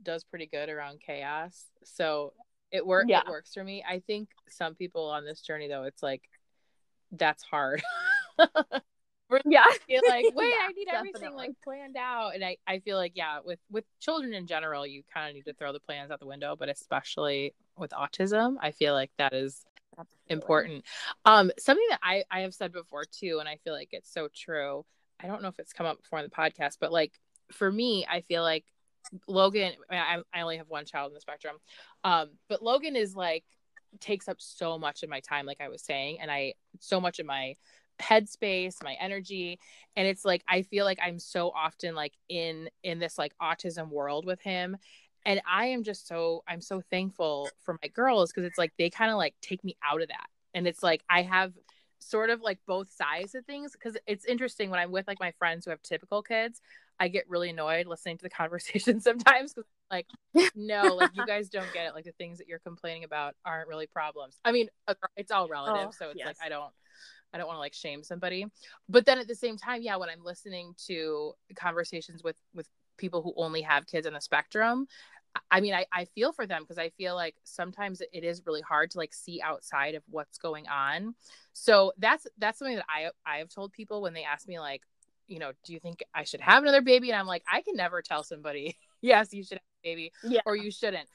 [0.03, 2.33] does pretty good around chaos so
[2.71, 3.21] it works yeah.
[3.21, 6.23] it works for me i think some people on this journey though it's like
[7.11, 7.81] that's hard
[9.45, 9.75] yeah Yeah.
[9.87, 12.35] You're like, wait, Yeah, I need everything like planned out.
[12.35, 15.45] And I, I feel like, yeah, with with children in general, you kind of need
[15.45, 19.33] to throw the plans out the window, but especially with autism, I feel like that
[19.33, 19.65] is
[20.27, 20.83] important.
[21.25, 24.29] Um, something that I, I have said before too, and I feel like it's so
[24.33, 24.85] true.
[25.21, 27.13] I don't know if it's come up before in the podcast, but like
[27.51, 28.65] for me, I feel like
[29.27, 31.57] Logan, I, I only have one child in the spectrum.
[32.03, 33.43] Um, but Logan is like
[33.99, 37.19] takes up so much of my time, like I was saying, and I so much
[37.19, 37.55] of my
[38.01, 39.59] headspace, my energy.
[39.95, 43.89] And it's like I feel like I'm so often like in in this like autism
[43.89, 44.77] world with him.
[45.25, 48.89] And I am just so I'm so thankful for my girls because it's like they
[48.89, 50.27] kind of like take me out of that.
[50.53, 51.53] And it's like I have
[51.99, 55.31] sort of like both sides of things because it's interesting when I'm with like my
[55.37, 56.59] friends who have typical kids,
[56.99, 60.07] I get really annoyed listening to the conversation sometimes because like
[60.55, 61.93] no, like you guys don't get it.
[61.93, 64.39] Like the things that you're complaining about aren't really problems.
[64.43, 66.27] I mean, uh, it's all relative, Oh, so it's yes.
[66.27, 66.71] like I don't
[67.33, 68.45] I don't want to like shame somebody.
[68.89, 72.67] But then at the same time, yeah, when I'm listening to conversations with with
[72.97, 74.87] people who only have kids on the spectrum,
[75.49, 78.61] I- mean, I, I feel for them because I feel like sometimes it is really
[78.61, 81.15] hard to like see outside of what's going on.
[81.53, 84.83] So that's that's something that I I have told people when they ask me like,
[85.27, 87.11] you know, do you think I should have another baby?
[87.11, 90.41] And I'm like, I can never tell somebody, yes, you should have a baby Yeah.
[90.45, 91.07] or you shouldn't.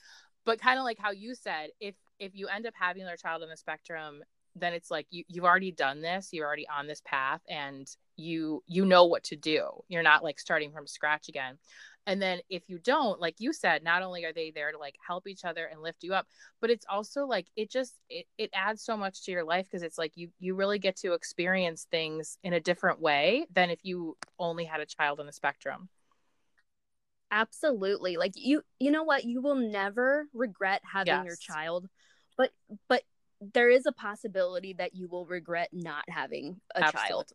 [0.45, 3.43] But kind of like how you said, if if you end up having another child
[3.43, 4.23] on the spectrum,
[4.59, 8.63] then it's like you you've already done this, you're already on this path, and you
[8.67, 9.69] you know what to do.
[9.89, 11.59] You're not like starting from scratch again.
[12.09, 14.95] And then if you don't, like you said, not only are they there to like
[15.05, 16.27] help each other and lift you up,
[16.61, 19.83] but it's also like it just it, it adds so much to your life because
[19.83, 23.81] it's like you you really get to experience things in a different way than if
[23.85, 25.89] you only had a child on the spectrum.
[27.31, 31.89] absolutely like you you know what you will never regret having your child
[32.37, 32.53] but
[32.89, 33.03] but
[33.55, 37.09] there is a possibility that you will regret not having a Absolutely.
[37.09, 37.33] child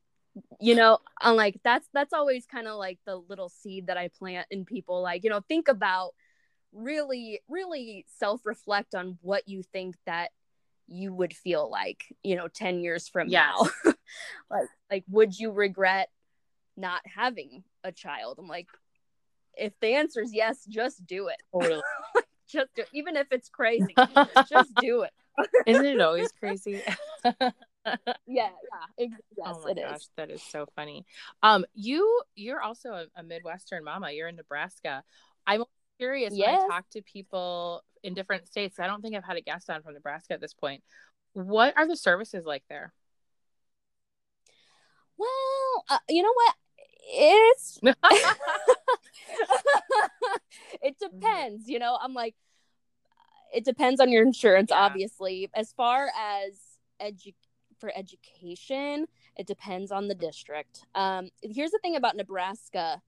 [0.61, 4.07] you know and like that's that's always kind of like the little seed that i
[4.07, 6.11] plant in people like you know think about
[6.71, 10.31] really really self-reflect on what you think that
[10.87, 13.43] you would feel like you know 10 years from Yes.
[13.53, 13.91] now
[14.49, 16.09] like like would you regret
[16.77, 18.67] not having a child i'm like
[19.55, 21.81] if the answer is yes just do it Totally.
[22.51, 23.95] just do even if it's crazy
[24.49, 25.11] just do it
[25.65, 26.81] Isn't it always crazy?
[28.27, 28.49] yeah yeah
[28.99, 29.83] ex- yes oh my it is.
[29.83, 31.05] gosh, that is so funny.
[31.41, 34.11] Um, you you're also a, a Midwestern mama.
[34.11, 35.03] You're in Nebraska.
[35.47, 35.63] I'm
[35.97, 36.61] curious when Yes.
[36.63, 38.79] I talk to people in different states.
[38.79, 40.83] I don't think I've had a guest on from Nebraska at this point.
[41.33, 42.93] What are the services like there?
[45.17, 46.55] well uh, you know what
[47.01, 47.79] it's
[50.81, 52.35] it depends you know i'm like
[53.53, 54.77] it depends on your insurance Yeah.
[54.79, 55.49] obviously.
[55.53, 56.53] As far as
[57.01, 57.33] edu-
[57.79, 60.85] for education it depends on the district.
[60.95, 63.01] Um here's the thing about nebraska.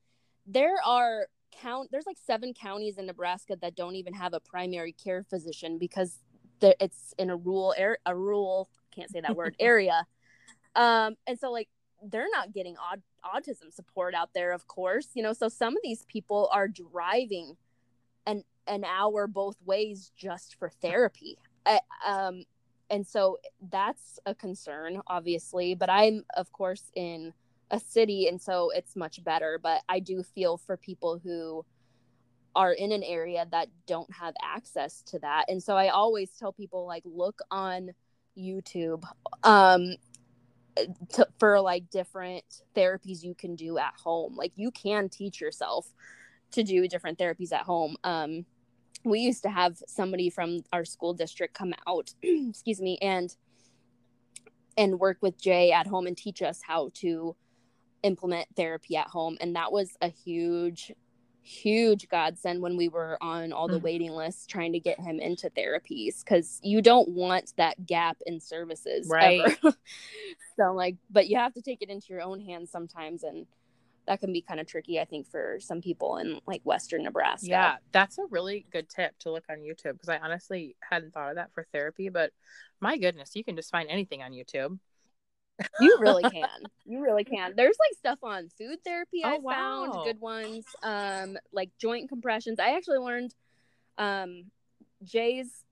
[0.45, 1.27] There are
[1.61, 5.77] count there's like seven counties in nebraska that don't even have a primary care physician
[5.77, 6.19] because
[6.61, 10.05] it's in a rural air a rural can't say that word area.
[10.75, 11.69] Um and so like
[12.09, 15.83] they're not getting aut- autism support out there of course you know so some of
[15.83, 17.55] these people are driving
[18.25, 21.37] an an hour both ways just for therapy.
[21.65, 22.43] I, um
[22.89, 23.39] and so
[23.71, 27.33] that's a concern obviously but i'm of course in
[27.71, 31.65] a city and so it's much better but i do feel for people who
[32.55, 35.45] are in an area that don't have access to that.
[35.47, 37.91] And so i always tell people like look on
[38.37, 39.03] youtube
[39.43, 39.93] um
[41.13, 42.43] to, for like different
[42.75, 44.35] therapies you can do at home.
[44.35, 45.93] Like you can teach yourself
[46.51, 47.95] to do different therapies at home.
[48.03, 48.45] Um
[49.05, 53.35] we used to have somebody from our school district come out excuse me and
[54.77, 57.35] and work with jay at home and teach us how to
[58.03, 59.37] implement therapy at home.
[59.41, 60.91] And that was a huge
[61.43, 63.83] huge godsend when we were on all the Mhm.
[63.83, 68.39] waiting lists trying to get him into therapies because you don't want that gap in
[68.39, 69.43] services Right.
[69.61, 69.75] ever.
[70.57, 73.45] so like but you have to take it into your own hands sometimes and
[74.05, 77.47] that can be kind of tricky i think for some people in like western nebraska
[77.47, 81.29] Yeah, that's a really good tip to look on YouTube because I honestly hadn't thought
[81.29, 82.31] of that for therapy, but
[82.79, 84.77] my goodness, you can just find anything on YouTube.
[85.79, 86.47] You really can.
[86.85, 87.53] You really can.
[87.55, 90.03] There's like stuff on food therapy Oh, i found wow.
[90.05, 92.59] good ones um like joint compressions.
[92.59, 93.33] I actually learned
[93.97, 94.45] um
[95.03, 95.65] jay's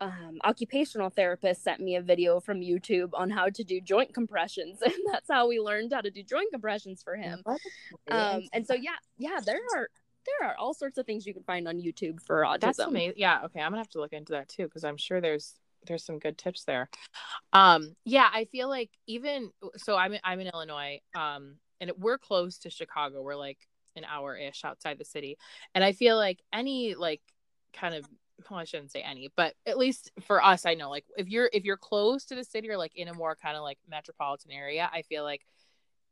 [0.00, 4.82] um occupational therapist sent me a video from youtube on how to do joint compressions
[4.84, 7.42] and that's how we learned how to do joint compressions for him.
[8.10, 9.88] Um and so yeah yeah there are
[10.26, 12.60] there are all sorts of things you can find on youtube for autism.
[12.60, 13.14] That's amazing.
[13.16, 15.54] Yeah, okay, I'm gonna have to look into that too because I'm sure there's
[15.86, 16.88] there's some good tips there.
[17.52, 22.58] Um, yeah, I feel like even so, I'm I'm in Illinois, um, and we're close
[22.58, 23.22] to Chicago.
[23.22, 23.58] We're like
[23.96, 25.38] an hour ish outside the city,
[25.74, 27.20] and I feel like any like
[27.72, 28.04] kind of
[28.50, 31.48] well, I shouldn't say any, but at least for us, I know like if you're
[31.52, 34.50] if you're close to the city or like in a more kind of like metropolitan
[34.52, 35.42] area, I feel like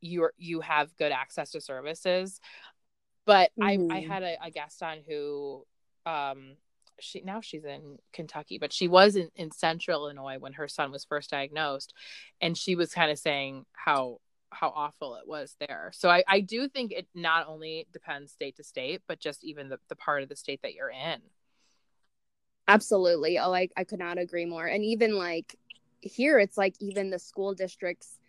[0.01, 2.39] you're you have good access to services.
[3.25, 3.91] But mm-hmm.
[3.91, 5.65] I I had a, a guest on who
[6.05, 6.55] um
[7.03, 10.91] she now she's in Kentucky, but she was in, in central Illinois when her son
[10.91, 11.93] was first diagnosed.
[12.41, 15.91] And she was kind of saying how how awful it was there.
[15.93, 19.69] So I, I do think it not only depends state to state, but just even
[19.69, 21.21] the, the part of the state that you're in.
[22.67, 23.39] Absolutely.
[23.39, 24.65] Oh, I, I could not agree more.
[24.65, 25.57] And even like
[26.01, 28.19] here, it's like even the school districts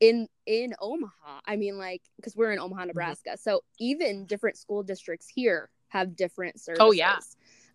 [0.00, 1.40] in in Omaha.
[1.46, 2.88] I mean, like because we're in Omaha, mm-hmm.
[2.88, 3.50] Nebraska, mm-hmm.
[3.50, 6.82] so even different school districts here have different services.
[6.82, 7.18] Oh yeah,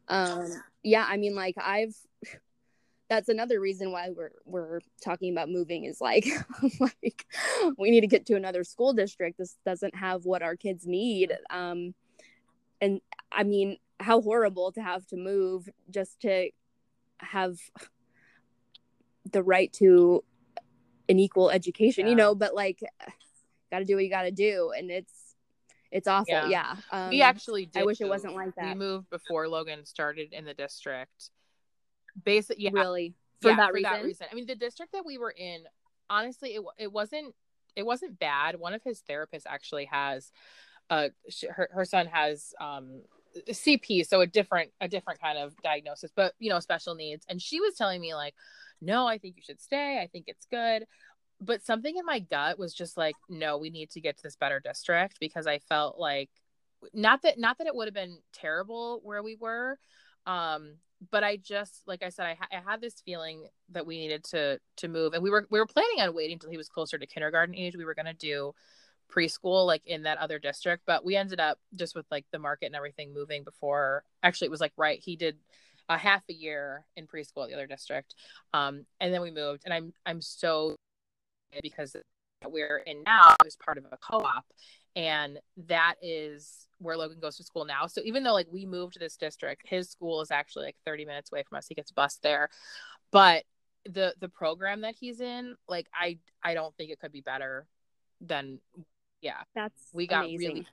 [0.09, 0.47] um,
[0.83, 1.05] yeah.
[1.07, 1.95] I mean, like I've.
[3.09, 6.27] That's another reason why we're we're talking about moving is like
[6.79, 7.25] like
[7.75, 9.39] we need to get to another school district.
[9.39, 11.33] This doesn't have what our kids need.
[11.49, 11.95] Um,
[12.79, 13.01] and
[13.31, 16.51] I mean, how horrible to have to move just to
[17.17, 17.57] have
[19.31, 20.23] the right to
[21.09, 22.11] an equal education yeah.
[22.11, 22.79] you know but like
[23.71, 25.28] got to do what you got to do and it's
[25.91, 26.75] it's awful yeah, yeah.
[26.91, 27.81] Um, we actually did.
[27.81, 28.07] i wish move.
[28.07, 31.31] it wasn't like that we moved before logan started in the district
[32.23, 33.91] basically yeah really for, yeah, that, for reason?
[33.91, 35.63] that reason i mean the district that we were in
[36.09, 37.33] honestly it, it wasn't
[37.75, 40.31] it wasn't bad one of his therapists actually has
[40.89, 41.09] uh
[41.55, 43.01] her, her son has um
[43.49, 47.25] CP, so a different a different kind of diagnosis, but you know, special needs.
[47.29, 48.33] And she was telling me like,
[48.81, 49.99] no, I think you should stay.
[50.01, 50.85] I think it's good.
[51.41, 54.35] But something in my gut was just like, no, we need to get to this
[54.35, 56.29] better district because I felt like
[56.93, 59.77] not that not that it would have been terrible where we were,
[60.25, 60.75] um,
[61.11, 64.23] but I just like I said, I, ha- I had this feeling that we needed
[64.25, 66.97] to to move, and we were we were planning on waiting until he was closer
[66.97, 67.75] to kindergarten age.
[67.75, 68.53] We were gonna do
[69.09, 72.67] preschool like in that other district but we ended up just with like the market
[72.67, 75.35] and everything moving before actually it was like right he did
[75.89, 78.13] a half a year in preschool at the other district
[78.53, 80.75] um and then we moved and i'm i'm so
[81.61, 81.95] because
[82.47, 84.45] we're in now is part of a co-op
[84.95, 87.85] and that is where logan goes to school now.
[87.87, 91.05] So even though like we moved to this district his school is actually like 30
[91.05, 91.67] minutes away from us.
[91.67, 92.49] He gets bused there.
[93.11, 93.43] But
[93.85, 97.65] the the program that he's in like i i don't think it could be better
[98.21, 98.59] than
[99.21, 99.41] yeah.
[99.55, 100.47] That's we got amazing.
[100.47, 100.67] really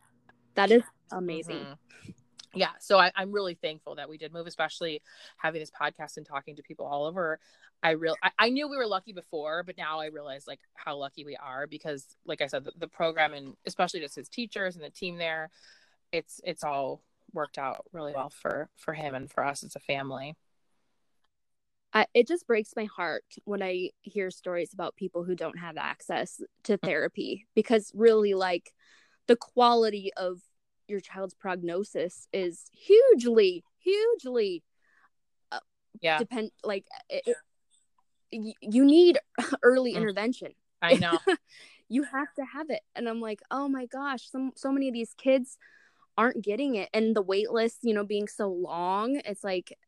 [0.54, 1.56] that is amazing.
[1.56, 2.10] mm-hmm.
[2.56, 5.02] Yeah so I, i'm really thankful that we did move especially
[5.36, 7.38] having this podcast and talking to people all over
[7.82, 10.96] i real I, I, knew we were lucky before but now i realize like how
[10.96, 14.76] lucky we are because like i said the, the program and especially just his teachers
[14.76, 15.50] and the team there
[16.12, 17.02] it's it's all
[17.32, 20.34] worked out really well for for him and for us as a family
[21.92, 25.78] I, it just breaks my heart when I hear stories about people who don't have
[25.78, 26.82] access to mm.
[26.82, 28.72] therapy because really like
[29.28, 30.40] the quality of
[30.88, 34.62] your child's prognosis is hugely hugely
[35.52, 35.60] uh,
[36.00, 36.18] yeah.
[36.18, 37.36] depend like it,
[38.30, 39.18] it, you need
[39.62, 39.96] early mm.
[39.96, 40.52] intervention.
[40.82, 41.18] I know.
[41.88, 42.80] You have to have it.
[42.96, 45.56] And i'm like oh my gosh some so many of these kids
[46.18, 46.88] aren't getting it.
[46.92, 49.78] And the wait list you know being so long it's like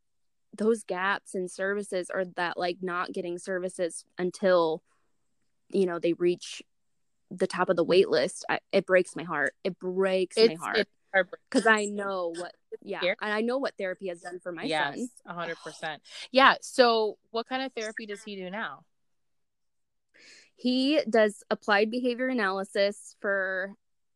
[0.56, 4.84] those gaps in services or that like not getting services until
[5.70, 6.62] you know they reach
[7.30, 9.54] the top of the wait list I, it breaks my heart.
[9.64, 10.88] It breaks it's, my heart
[11.50, 12.52] because i know what
[12.82, 14.68] yeah and i know what therapy has done for my son.
[14.68, 15.98] yes, son 100%
[16.32, 18.84] yeah so what kind of therapy does he do now?
[20.56, 23.74] He does applied behavior analysis for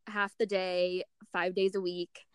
[0.09, 2.27] half the day five days a week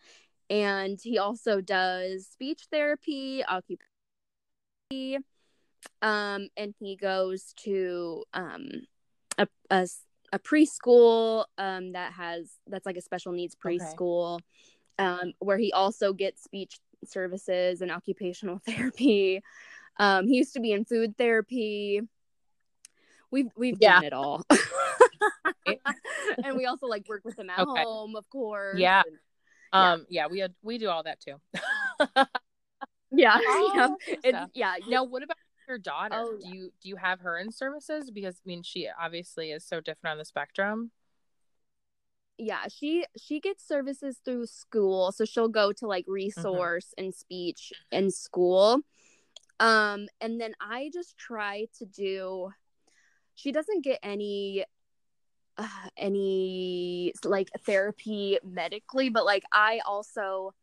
[0.48, 5.22] and he also does speech therapy occupational
[6.00, 8.66] um and he goes to um
[9.36, 9.86] a, a,
[10.32, 14.40] a preschool um that has that's like a special needs preschool
[14.98, 15.04] okay.
[15.04, 19.42] um where he also gets speech services and occupational therapy
[19.98, 22.00] um he used to be in food therapy
[23.30, 23.94] we've we've yeah.
[23.94, 24.44] done it all
[26.44, 27.82] and we also like work with him at okay.
[27.82, 29.18] home of course yeah and,
[29.72, 31.34] um, yeah, we had we do all that too.
[33.10, 33.38] yeah,
[33.74, 33.88] yeah.
[34.24, 34.74] It's, yeah.
[34.88, 35.36] Now, what about
[35.68, 36.16] your daughter?
[36.16, 38.10] Oh, do you do you have her in services?
[38.10, 40.90] Because I mean, she obviously is so different on the spectrum.
[42.38, 46.12] Yeah, she she gets services through school, so she'll go to like mm-hmm.
[46.12, 47.04] resource mm-hmm.
[47.04, 48.80] and speech in school.
[49.60, 52.50] Um, and then I just try to do.
[53.34, 54.64] She doesn't get any
[55.56, 60.54] uh, any like therapy medically, but like I also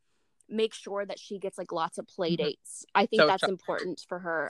[0.49, 2.45] make sure that she gets like lots of play mm-hmm.
[2.45, 2.85] dates.
[2.93, 4.49] I think so that's important for her.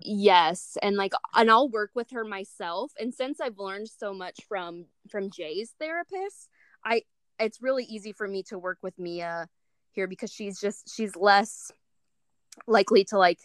[0.00, 2.92] Yes, and like and I'll work with her myself.
[2.98, 6.48] And since I've learned so much from from Jay's therapist,
[6.84, 7.02] I
[7.38, 9.48] it's really easy for me to work with Mia
[9.90, 11.70] here because she's just she's less
[12.66, 13.40] likely to like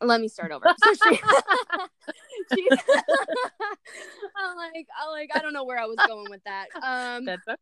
[0.00, 0.66] let me start over.
[0.82, 1.20] So she,
[4.36, 6.66] I'm like, I'm like, I don't know where I was going with that.
[6.84, 7.56] Um, That's okay.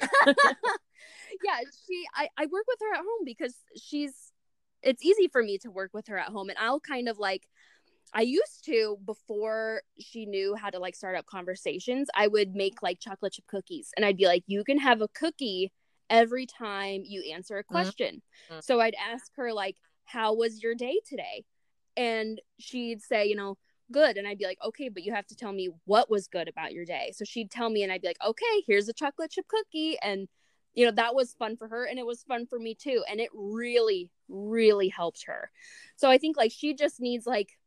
[0.00, 4.32] yeah, she, I, I work with her at home because she's,
[4.82, 7.48] it's easy for me to work with her at home, and I'll kind of like,
[8.14, 12.08] I used to before she knew how to like start up conversations.
[12.14, 15.08] I would make like chocolate chip cookies, and I'd be like, you can have a
[15.08, 15.72] cookie
[16.08, 17.74] every time you answer a mm-hmm.
[17.74, 18.22] question.
[18.50, 18.60] Mm-hmm.
[18.62, 21.44] So I'd ask her like, how was your day today?
[21.96, 23.56] and she'd say, you know,
[23.92, 24.16] good.
[24.16, 26.72] And I'd be like, okay, but you have to tell me what was good about
[26.72, 27.12] your day.
[27.14, 29.96] So she'd tell me, and I'd be like, okay, here's a chocolate chip cookie.
[30.02, 30.28] And,
[30.74, 31.84] you know, that was fun for her.
[31.84, 33.04] And it was fun for me too.
[33.10, 35.50] And it really, really helped her.
[35.96, 37.58] So I think like she just needs like,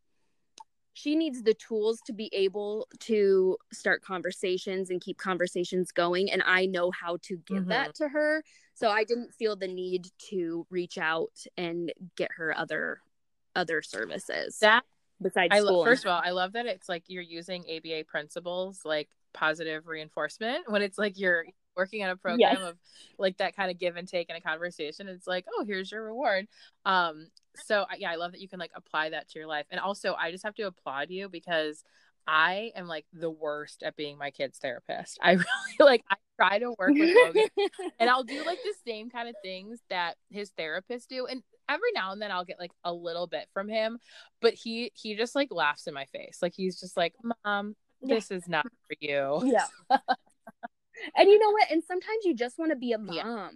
[0.93, 6.29] she needs the tools to be able to start conversations and keep conversations going.
[6.29, 7.69] And I know how to give mm-hmm.
[7.69, 8.43] that to her.
[8.73, 13.01] So I didn't feel the need to reach out and get her other
[13.55, 14.83] other services that
[15.21, 18.81] besides I lo- first of all i love that it's like you're using aba principles
[18.85, 21.45] like positive reinforcement when it's like you're
[21.75, 22.59] working on a program yes.
[22.59, 22.77] of
[23.17, 26.03] like that kind of give and take in a conversation it's like oh here's your
[26.03, 26.47] reward
[26.85, 29.79] um so yeah i love that you can like apply that to your life and
[29.79, 31.83] also i just have to applaud you because
[32.31, 35.17] I am like the worst at being my kid's therapist.
[35.19, 35.45] I really
[35.79, 37.49] like I try to work with Logan
[37.99, 41.25] and I'll do like the same kind of things that his therapists do.
[41.25, 43.99] And every now and then I'll get like a little bit from him,
[44.41, 46.39] but he he just like laughs in my face.
[46.41, 47.13] Like he's just like,
[47.45, 48.37] "Mom, this yeah.
[48.37, 49.67] is not for you." Yeah.
[51.15, 51.71] and you know what?
[51.71, 53.15] And sometimes you just want to be a mom.
[53.15, 53.49] Yeah.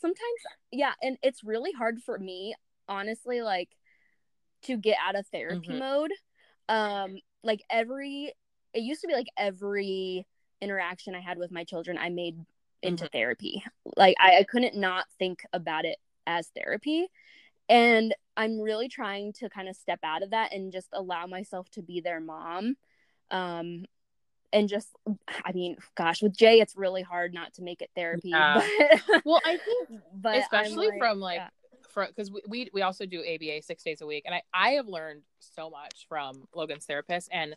[0.00, 0.40] Sometimes
[0.70, 2.54] yeah, and it's really hard for me
[2.88, 3.70] honestly like
[4.62, 5.78] to get out of therapy mm-hmm.
[5.78, 6.12] mode.
[6.68, 8.32] Um like every
[8.74, 10.26] it used to be like every
[10.60, 12.38] interaction I had with my children I made
[12.82, 13.16] into mm-hmm.
[13.16, 13.64] therapy.
[13.96, 17.08] Like I, I couldn't not think about it as therapy.
[17.72, 21.70] And I'm really trying to kind of step out of that and just allow myself
[21.70, 22.76] to be their mom.
[23.30, 23.86] Um
[24.52, 24.90] and just
[25.44, 28.28] I mean, gosh, with Jay it's really hard not to make it therapy.
[28.28, 28.62] Yeah.
[29.08, 31.48] But, well, I think but especially like, from like yeah
[31.94, 34.88] because we, we we also do ABA six days a week, and I I have
[34.88, 37.54] learned so much from Logan's therapist, and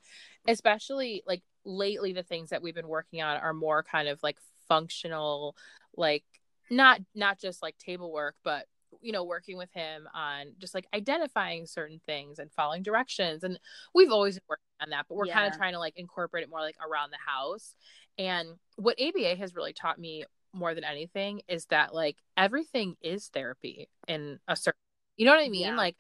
[0.47, 4.37] especially like lately, the things that we've been working on are more kind of like
[4.67, 5.55] functional,
[5.95, 6.23] like
[6.69, 8.65] not not just like table work, but
[9.01, 13.59] you know working with him on just like identifying certain things and following directions and
[13.93, 15.33] we've always been working on that but we're yeah.
[15.33, 17.75] kind of trying to like incorporate it more like around the house
[18.17, 20.23] and what aba has really taught me
[20.53, 24.79] more than anything is that like everything is therapy in a certain
[25.17, 25.61] you know what I mean?
[25.61, 25.75] Yeah.
[25.75, 25.95] Like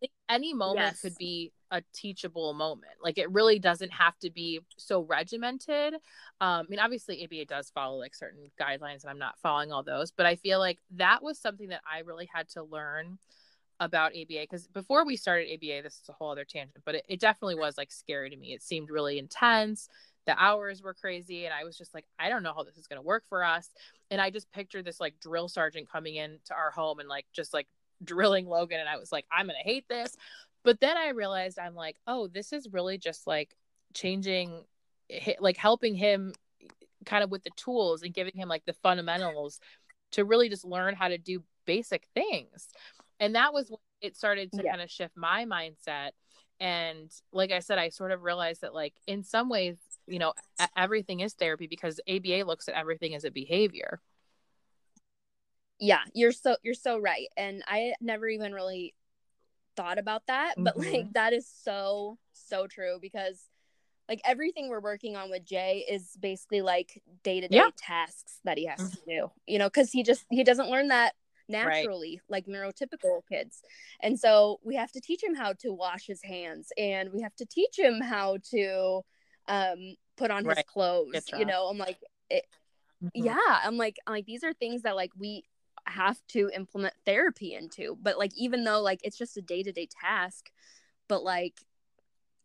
[0.00, 1.00] any, any moment yes.
[1.00, 2.92] could be a teachable moment.
[3.02, 5.94] Like it really doesn't have to be so regimented.
[5.94, 6.00] Um,
[6.40, 10.10] I mean, obviously ABA does follow like certain guidelines, and I'm not following all those,
[10.10, 13.18] but I feel like that was something that I really had to learn
[13.78, 17.04] about ABA because before we started ABA, this is a whole other tangent, but it,
[17.08, 18.54] it definitely was like scary to me.
[18.54, 19.88] It seemed really intense
[20.26, 22.86] the hours were crazy and i was just like i don't know how this is
[22.86, 23.70] going to work for us
[24.10, 27.26] and i just pictured this like drill sergeant coming in to our home and like
[27.32, 27.66] just like
[28.04, 30.16] drilling logan and i was like i'm going to hate this
[30.66, 33.56] but then i realized i'm like oh this is really just like
[33.94, 34.62] changing
[35.40, 36.34] like helping him
[37.06, 39.60] kind of with the tools and giving him like the fundamentals
[40.12, 42.68] to really just learn how to do basic things.
[43.18, 44.70] And that was when it started to yeah.
[44.70, 46.10] kind of shift my mindset.
[46.58, 50.32] And like i said i sort of realized that like in some ways you know
[50.74, 54.00] everything is therapy because aba looks at everything as a behavior.
[55.78, 57.26] Yeah you're so you're so right.
[57.36, 58.94] And i never even really
[59.76, 60.64] thought about that mm-hmm.
[60.64, 63.48] but like that is so so true because
[64.08, 67.70] like everything we're working on with jay is basically like day-to-day yeah.
[67.76, 68.90] tasks that he has mm-hmm.
[68.90, 71.14] to do you know because he just he doesn't learn that
[71.48, 72.44] naturally right.
[72.44, 73.62] like neurotypical kids
[74.00, 77.34] and so we have to teach him how to wash his hands and we have
[77.36, 79.00] to teach him how to
[79.46, 80.56] um put on right.
[80.56, 81.98] his clothes you know i'm like
[82.30, 82.44] it,
[83.02, 83.26] mm-hmm.
[83.26, 85.44] yeah i'm like I'm like these are things that like we
[85.86, 90.50] have to implement therapy into but like even though like it's just a day-to-day task
[91.08, 91.60] but like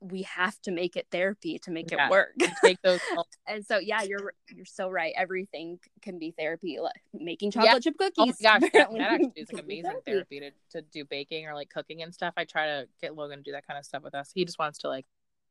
[0.01, 2.33] we have to make it therapy to make yeah, it work.
[2.63, 2.99] Take those
[3.47, 5.13] and so yeah, you're you're so right.
[5.15, 6.79] Everything can be therapy.
[6.81, 7.79] Like making chocolate oh yeah.
[7.79, 8.35] chip cookies.
[8.39, 10.39] Oh gosh, that, that actually is like amazing therapy.
[10.39, 12.33] therapy to, to do baking or like cooking and stuff.
[12.35, 14.31] I try to get Logan to do that kind of stuff with us.
[14.33, 15.05] He just wants to like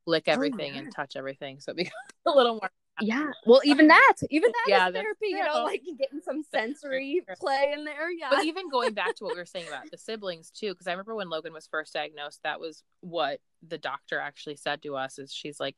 [0.04, 1.60] lick oh, everything oh, and touch everything.
[1.60, 1.94] So it becomes
[2.26, 2.70] a little more
[3.00, 3.30] Yeah.
[3.46, 7.72] Well, even that, even that yeah, is therapy, you know, like getting some sensory play
[7.76, 8.10] in there.
[8.10, 8.28] Yeah.
[8.30, 10.92] But even going back to what we were saying about the siblings too, because I
[10.92, 15.18] remember when Logan was first diagnosed, that was what the doctor actually said to us
[15.18, 15.76] is she's like,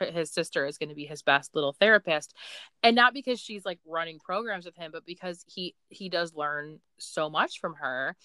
[0.00, 2.34] his sister is going to be his best little therapist
[2.82, 6.80] and not because she's like running programs with him but because he he does learn
[6.98, 8.16] so much from her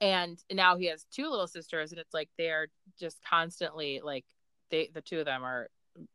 [0.00, 2.68] and now he has two little sisters and it's like they're
[3.00, 4.24] just constantly like
[4.70, 5.68] they the two of them are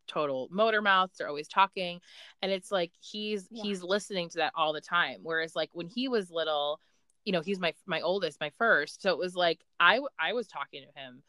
[0.08, 2.00] total motor mouths they're always talking.
[2.42, 3.64] And it's like he's yeah.
[3.64, 5.20] he's listening to that all the time.
[5.24, 6.80] Whereas like when he was little
[7.26, 9.02] you know he's my my oldest my first.
[9.02, 11.24] So it was like i i was talking to him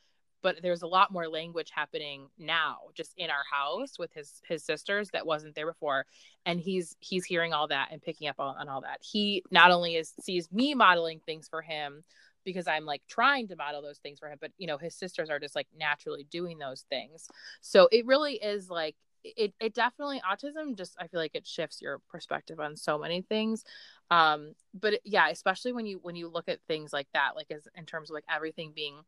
[0.44, 4.62] but there's a lot more language happening now just in our house with his his
[4.62, 6.04] sisters that wasn't there before.
[6.44, 8.98] And he's he's hearing all that and picking up on, on all that.
[9.00, 12.04] He not only is sees me modeling things for him
[12.44, 14.38] because I'm like trying to model those things for him.
[14.40, 17.28] But you know, his sisters are just like naturally doing those things.
[17.60, 21.80] So it really is like it it definitely autism just I feel like it shifts
[21.80, 23.64] your perspective on so many things.
[24.10, 27.66] Um, but yeah, especially when you when you look at things like that, like as
[27.74, 29.00] in terms of like everything being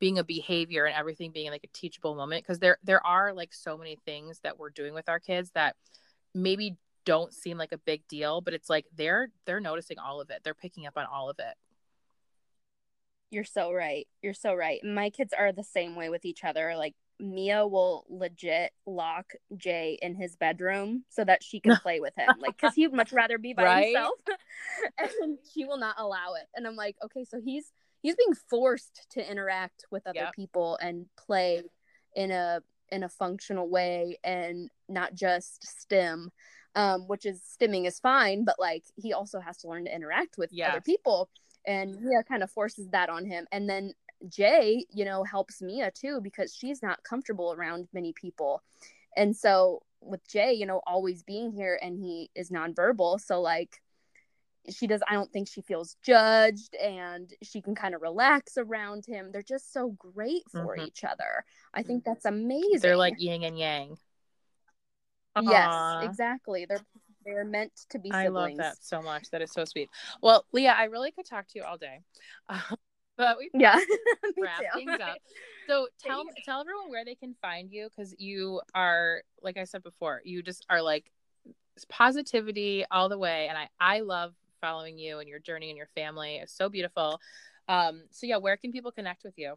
[0.00, 3.52] being a behavior and everything being like a teachable moment because there there are like
[3.52, 5.76] so many things that we're doing with our kids that
[6.34, 10.30] maybe don't seem like a big deal but it's like they're they're noticing all of
[10.30, 11.54] it they're picking up on all of it
[13.30, 14.06] you're so right.
[14.22, 14.80] You're so right.
[14.84, 16.74] My kids are the same way with each other.
[16.76, 22.14] Like Mia will legit lock Jay in his bedroom so that she can play with
[22.16, 22.28] him.
[22.40, 23.86] Like, because he'd much rather be by right?
[23.86, 24.18] himself,
[25.22, 26.48] and she will not allow it.
[26.54, 27.72] And I'm like, okay, so he's
[28.02, 30.34] he's being forced to interact with other yep.
[30.34, 31.62] people and play
[32.16, 36.30] in a in a functional way and not just stim.
[36.76, 40.38] Um, which is stimming is fine, but like he also has to learn to interact
[40.38, 40.70] with yes.
[40.70, 41.28] other people
[41.66, 43.92] and Mia kind of forces that on him and then
[44.28, 48.62] Jay, you know, helps Mia too because she's not comfortable around many people.
[49.16, 53.80] And so with Jay, you know, always being here and he is nonverbal, so like
[54.68, 59.06] she does I don't think she feels judged and she can kind of relax around
[59.06, 59.30] him.
[59.32, 60.86] They're just so great for mm-hmm.
[60.86, 61.44] each other.
[61.72, 62.80] I think that's amazing.
[62.80, 63.96] They're like yin and yang.
[65.40, 66.66] Yes, exactly.
[66.68, 66.80] They're
[67.24, 68.26] they're meant to be siblings.
[68.26, 69.30] I love that so much.
[69.30, 69.90] That is so sweet.
[70.22, 72.00] Well, Leah, I really could talk to you all day.
[72.48, 72.60] Um,
[73.16, 73.78] but we yeah
[74.38, 75.18] wrap things up.
[75.66, 79.82] So tell tell everyone where they can find you because you are like I said
[79.82, 81.10] before, you just are like
[81.88, 85.88] positivity all the way, and I I love following you and your journey and your
[85.94, 86.36] family.
[86.36, 87.20] It's so beautiful.
[87.68, 89.54] Um, so yeah, where can people connect with you?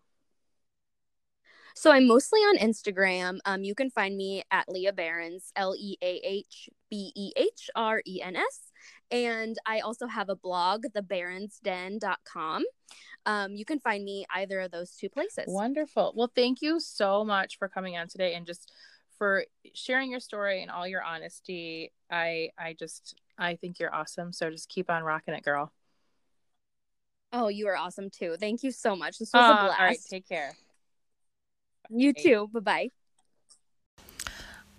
[1.75, 3.39] So I'm mostly on Instagram.
[3.45, 7.69] Um, you can find me at Leah Behrens, L E A H B E H
[7.75, 8.71] R E N S.
[9.11, 12.63] And I also have a blog, thebehrensden.com.
[13.25, 15.45] Um, you can find me either of those two places.
[15.47, 16.13] Wonderful.
[16.15, 18.71] Well, thank you so much for coming on today and just
[19.17, 21.91] for sharing your story and all your honesty.
[22.11, 24.33] I I just I think you're awesome.
[24.33, 25.71] So just keep on rocking it, girl.
[27.31, 28.35] Oh, you are awesome too.
[28.39, 29.17] Thank you so much.
[29.17, 29.79] This was uh, a blast.
[29.79, 30.53] All right, take care.
[31.89, 32.49] You too.
[32.51, 32.91] Bye bye.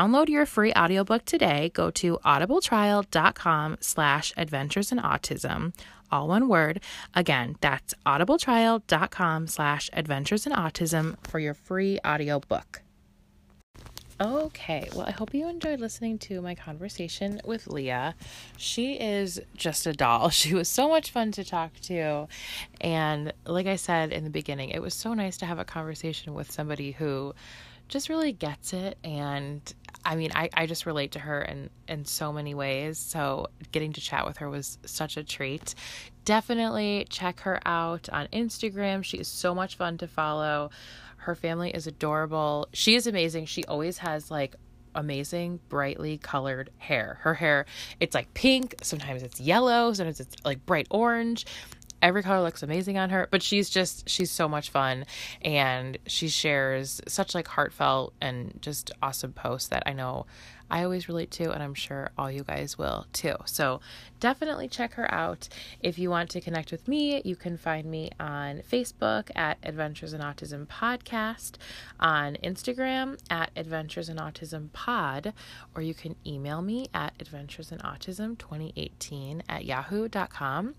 [0.00, 5.72] download your free audiobook today, go to audibletrial.com slash adventures in autism
[6.12, 6.80] all one word.
[7.14, 12.82] Again, that's audibletrial.com slash adventures in autism for your free audiobook.
[14.20, 18.14] Okay, well, I hope you enjoyed listening to my conversation with Leah.
[18.58, 20.28] She is just a doll.
[20.40, 22.26] She was so much fun to talk to.
[22.80, 26.34] And like I said in the beginning, it was so nice to have a conversation
[26.34, 27.34] with somebody who
[27.88, 28.98] just really gets it.
[29.04, 29.60] And
[30.04, 32.98] I mean, I, I just relate to her in, in so many ways.
[32.98, 35.74] So getting to chat with her was such a treat.
[36.24, 39.04] Definitely check her out on Instagram.
[39.04, 40.70] She is so much fun to follow.
[41.16, 42.68] Her family is adorable.
[42.72, 43.46] She is amazing.
[43.46, 44.56] She always has like
[44.94, 47.18] amazing, brightly colored hair.
[47.22, 47.66] Her hair,
[48.00, 51.46] it's like pink, sometimes it's yellow, sometimes it's like bright orange.
[52.02, 55.04] Every color looks amazing on her, but she's just she's so much fun.
[55.42, 60.26] And she shares such like heartfelt and just awesome posts that I know
[60.70, 63.36] I always relate to, and I'm sure all you guys will too.
[63.44, 63.80] So
[64.20, 65.48] definitely check her out.
[65.80, 70.12] If you want to connect with me, you can find me on Facebook at Adventures
[70.12, 71.56] in Autism Podcast,
[71.98, 75.32] on Instagram at Adventures in Autism Pod,
[75.74, 80.74] or you can email me at Adventures in Autism 2018 at yahoo.com.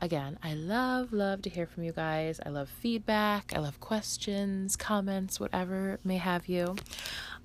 [0.00, 2.38] Again, I love, love to hear from you guys.
[2.44, 3.52] I love feedback.
[3.54, 6.76] I love questions, comments, whatever may have you.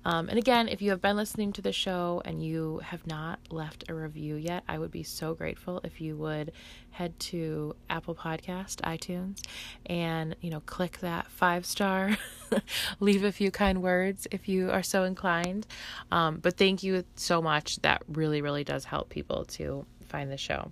[0.04, 3.40] Um, and again, if you have been listening to the show and you have not
[3.50, 6.52] left a review yet, I would be so grateful if you would
[6.90, 9.40] head to Apple Podcast, iTunes,
[9.86, 12.16] and you know, click that five star,
[13.00, 15.66] leave a few kind words if you are so inclined.
[16.12, 17.76] Um, but thank you so much.
[17.82, 20.70] That really, really does help people to find the show.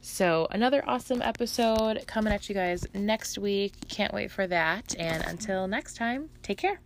[0.00, 3.72] So, another awesome episode coming at you guys next week.
[3.88, 4.94] Can't wait for that.
[4.98, 6.80] And until next time, take care.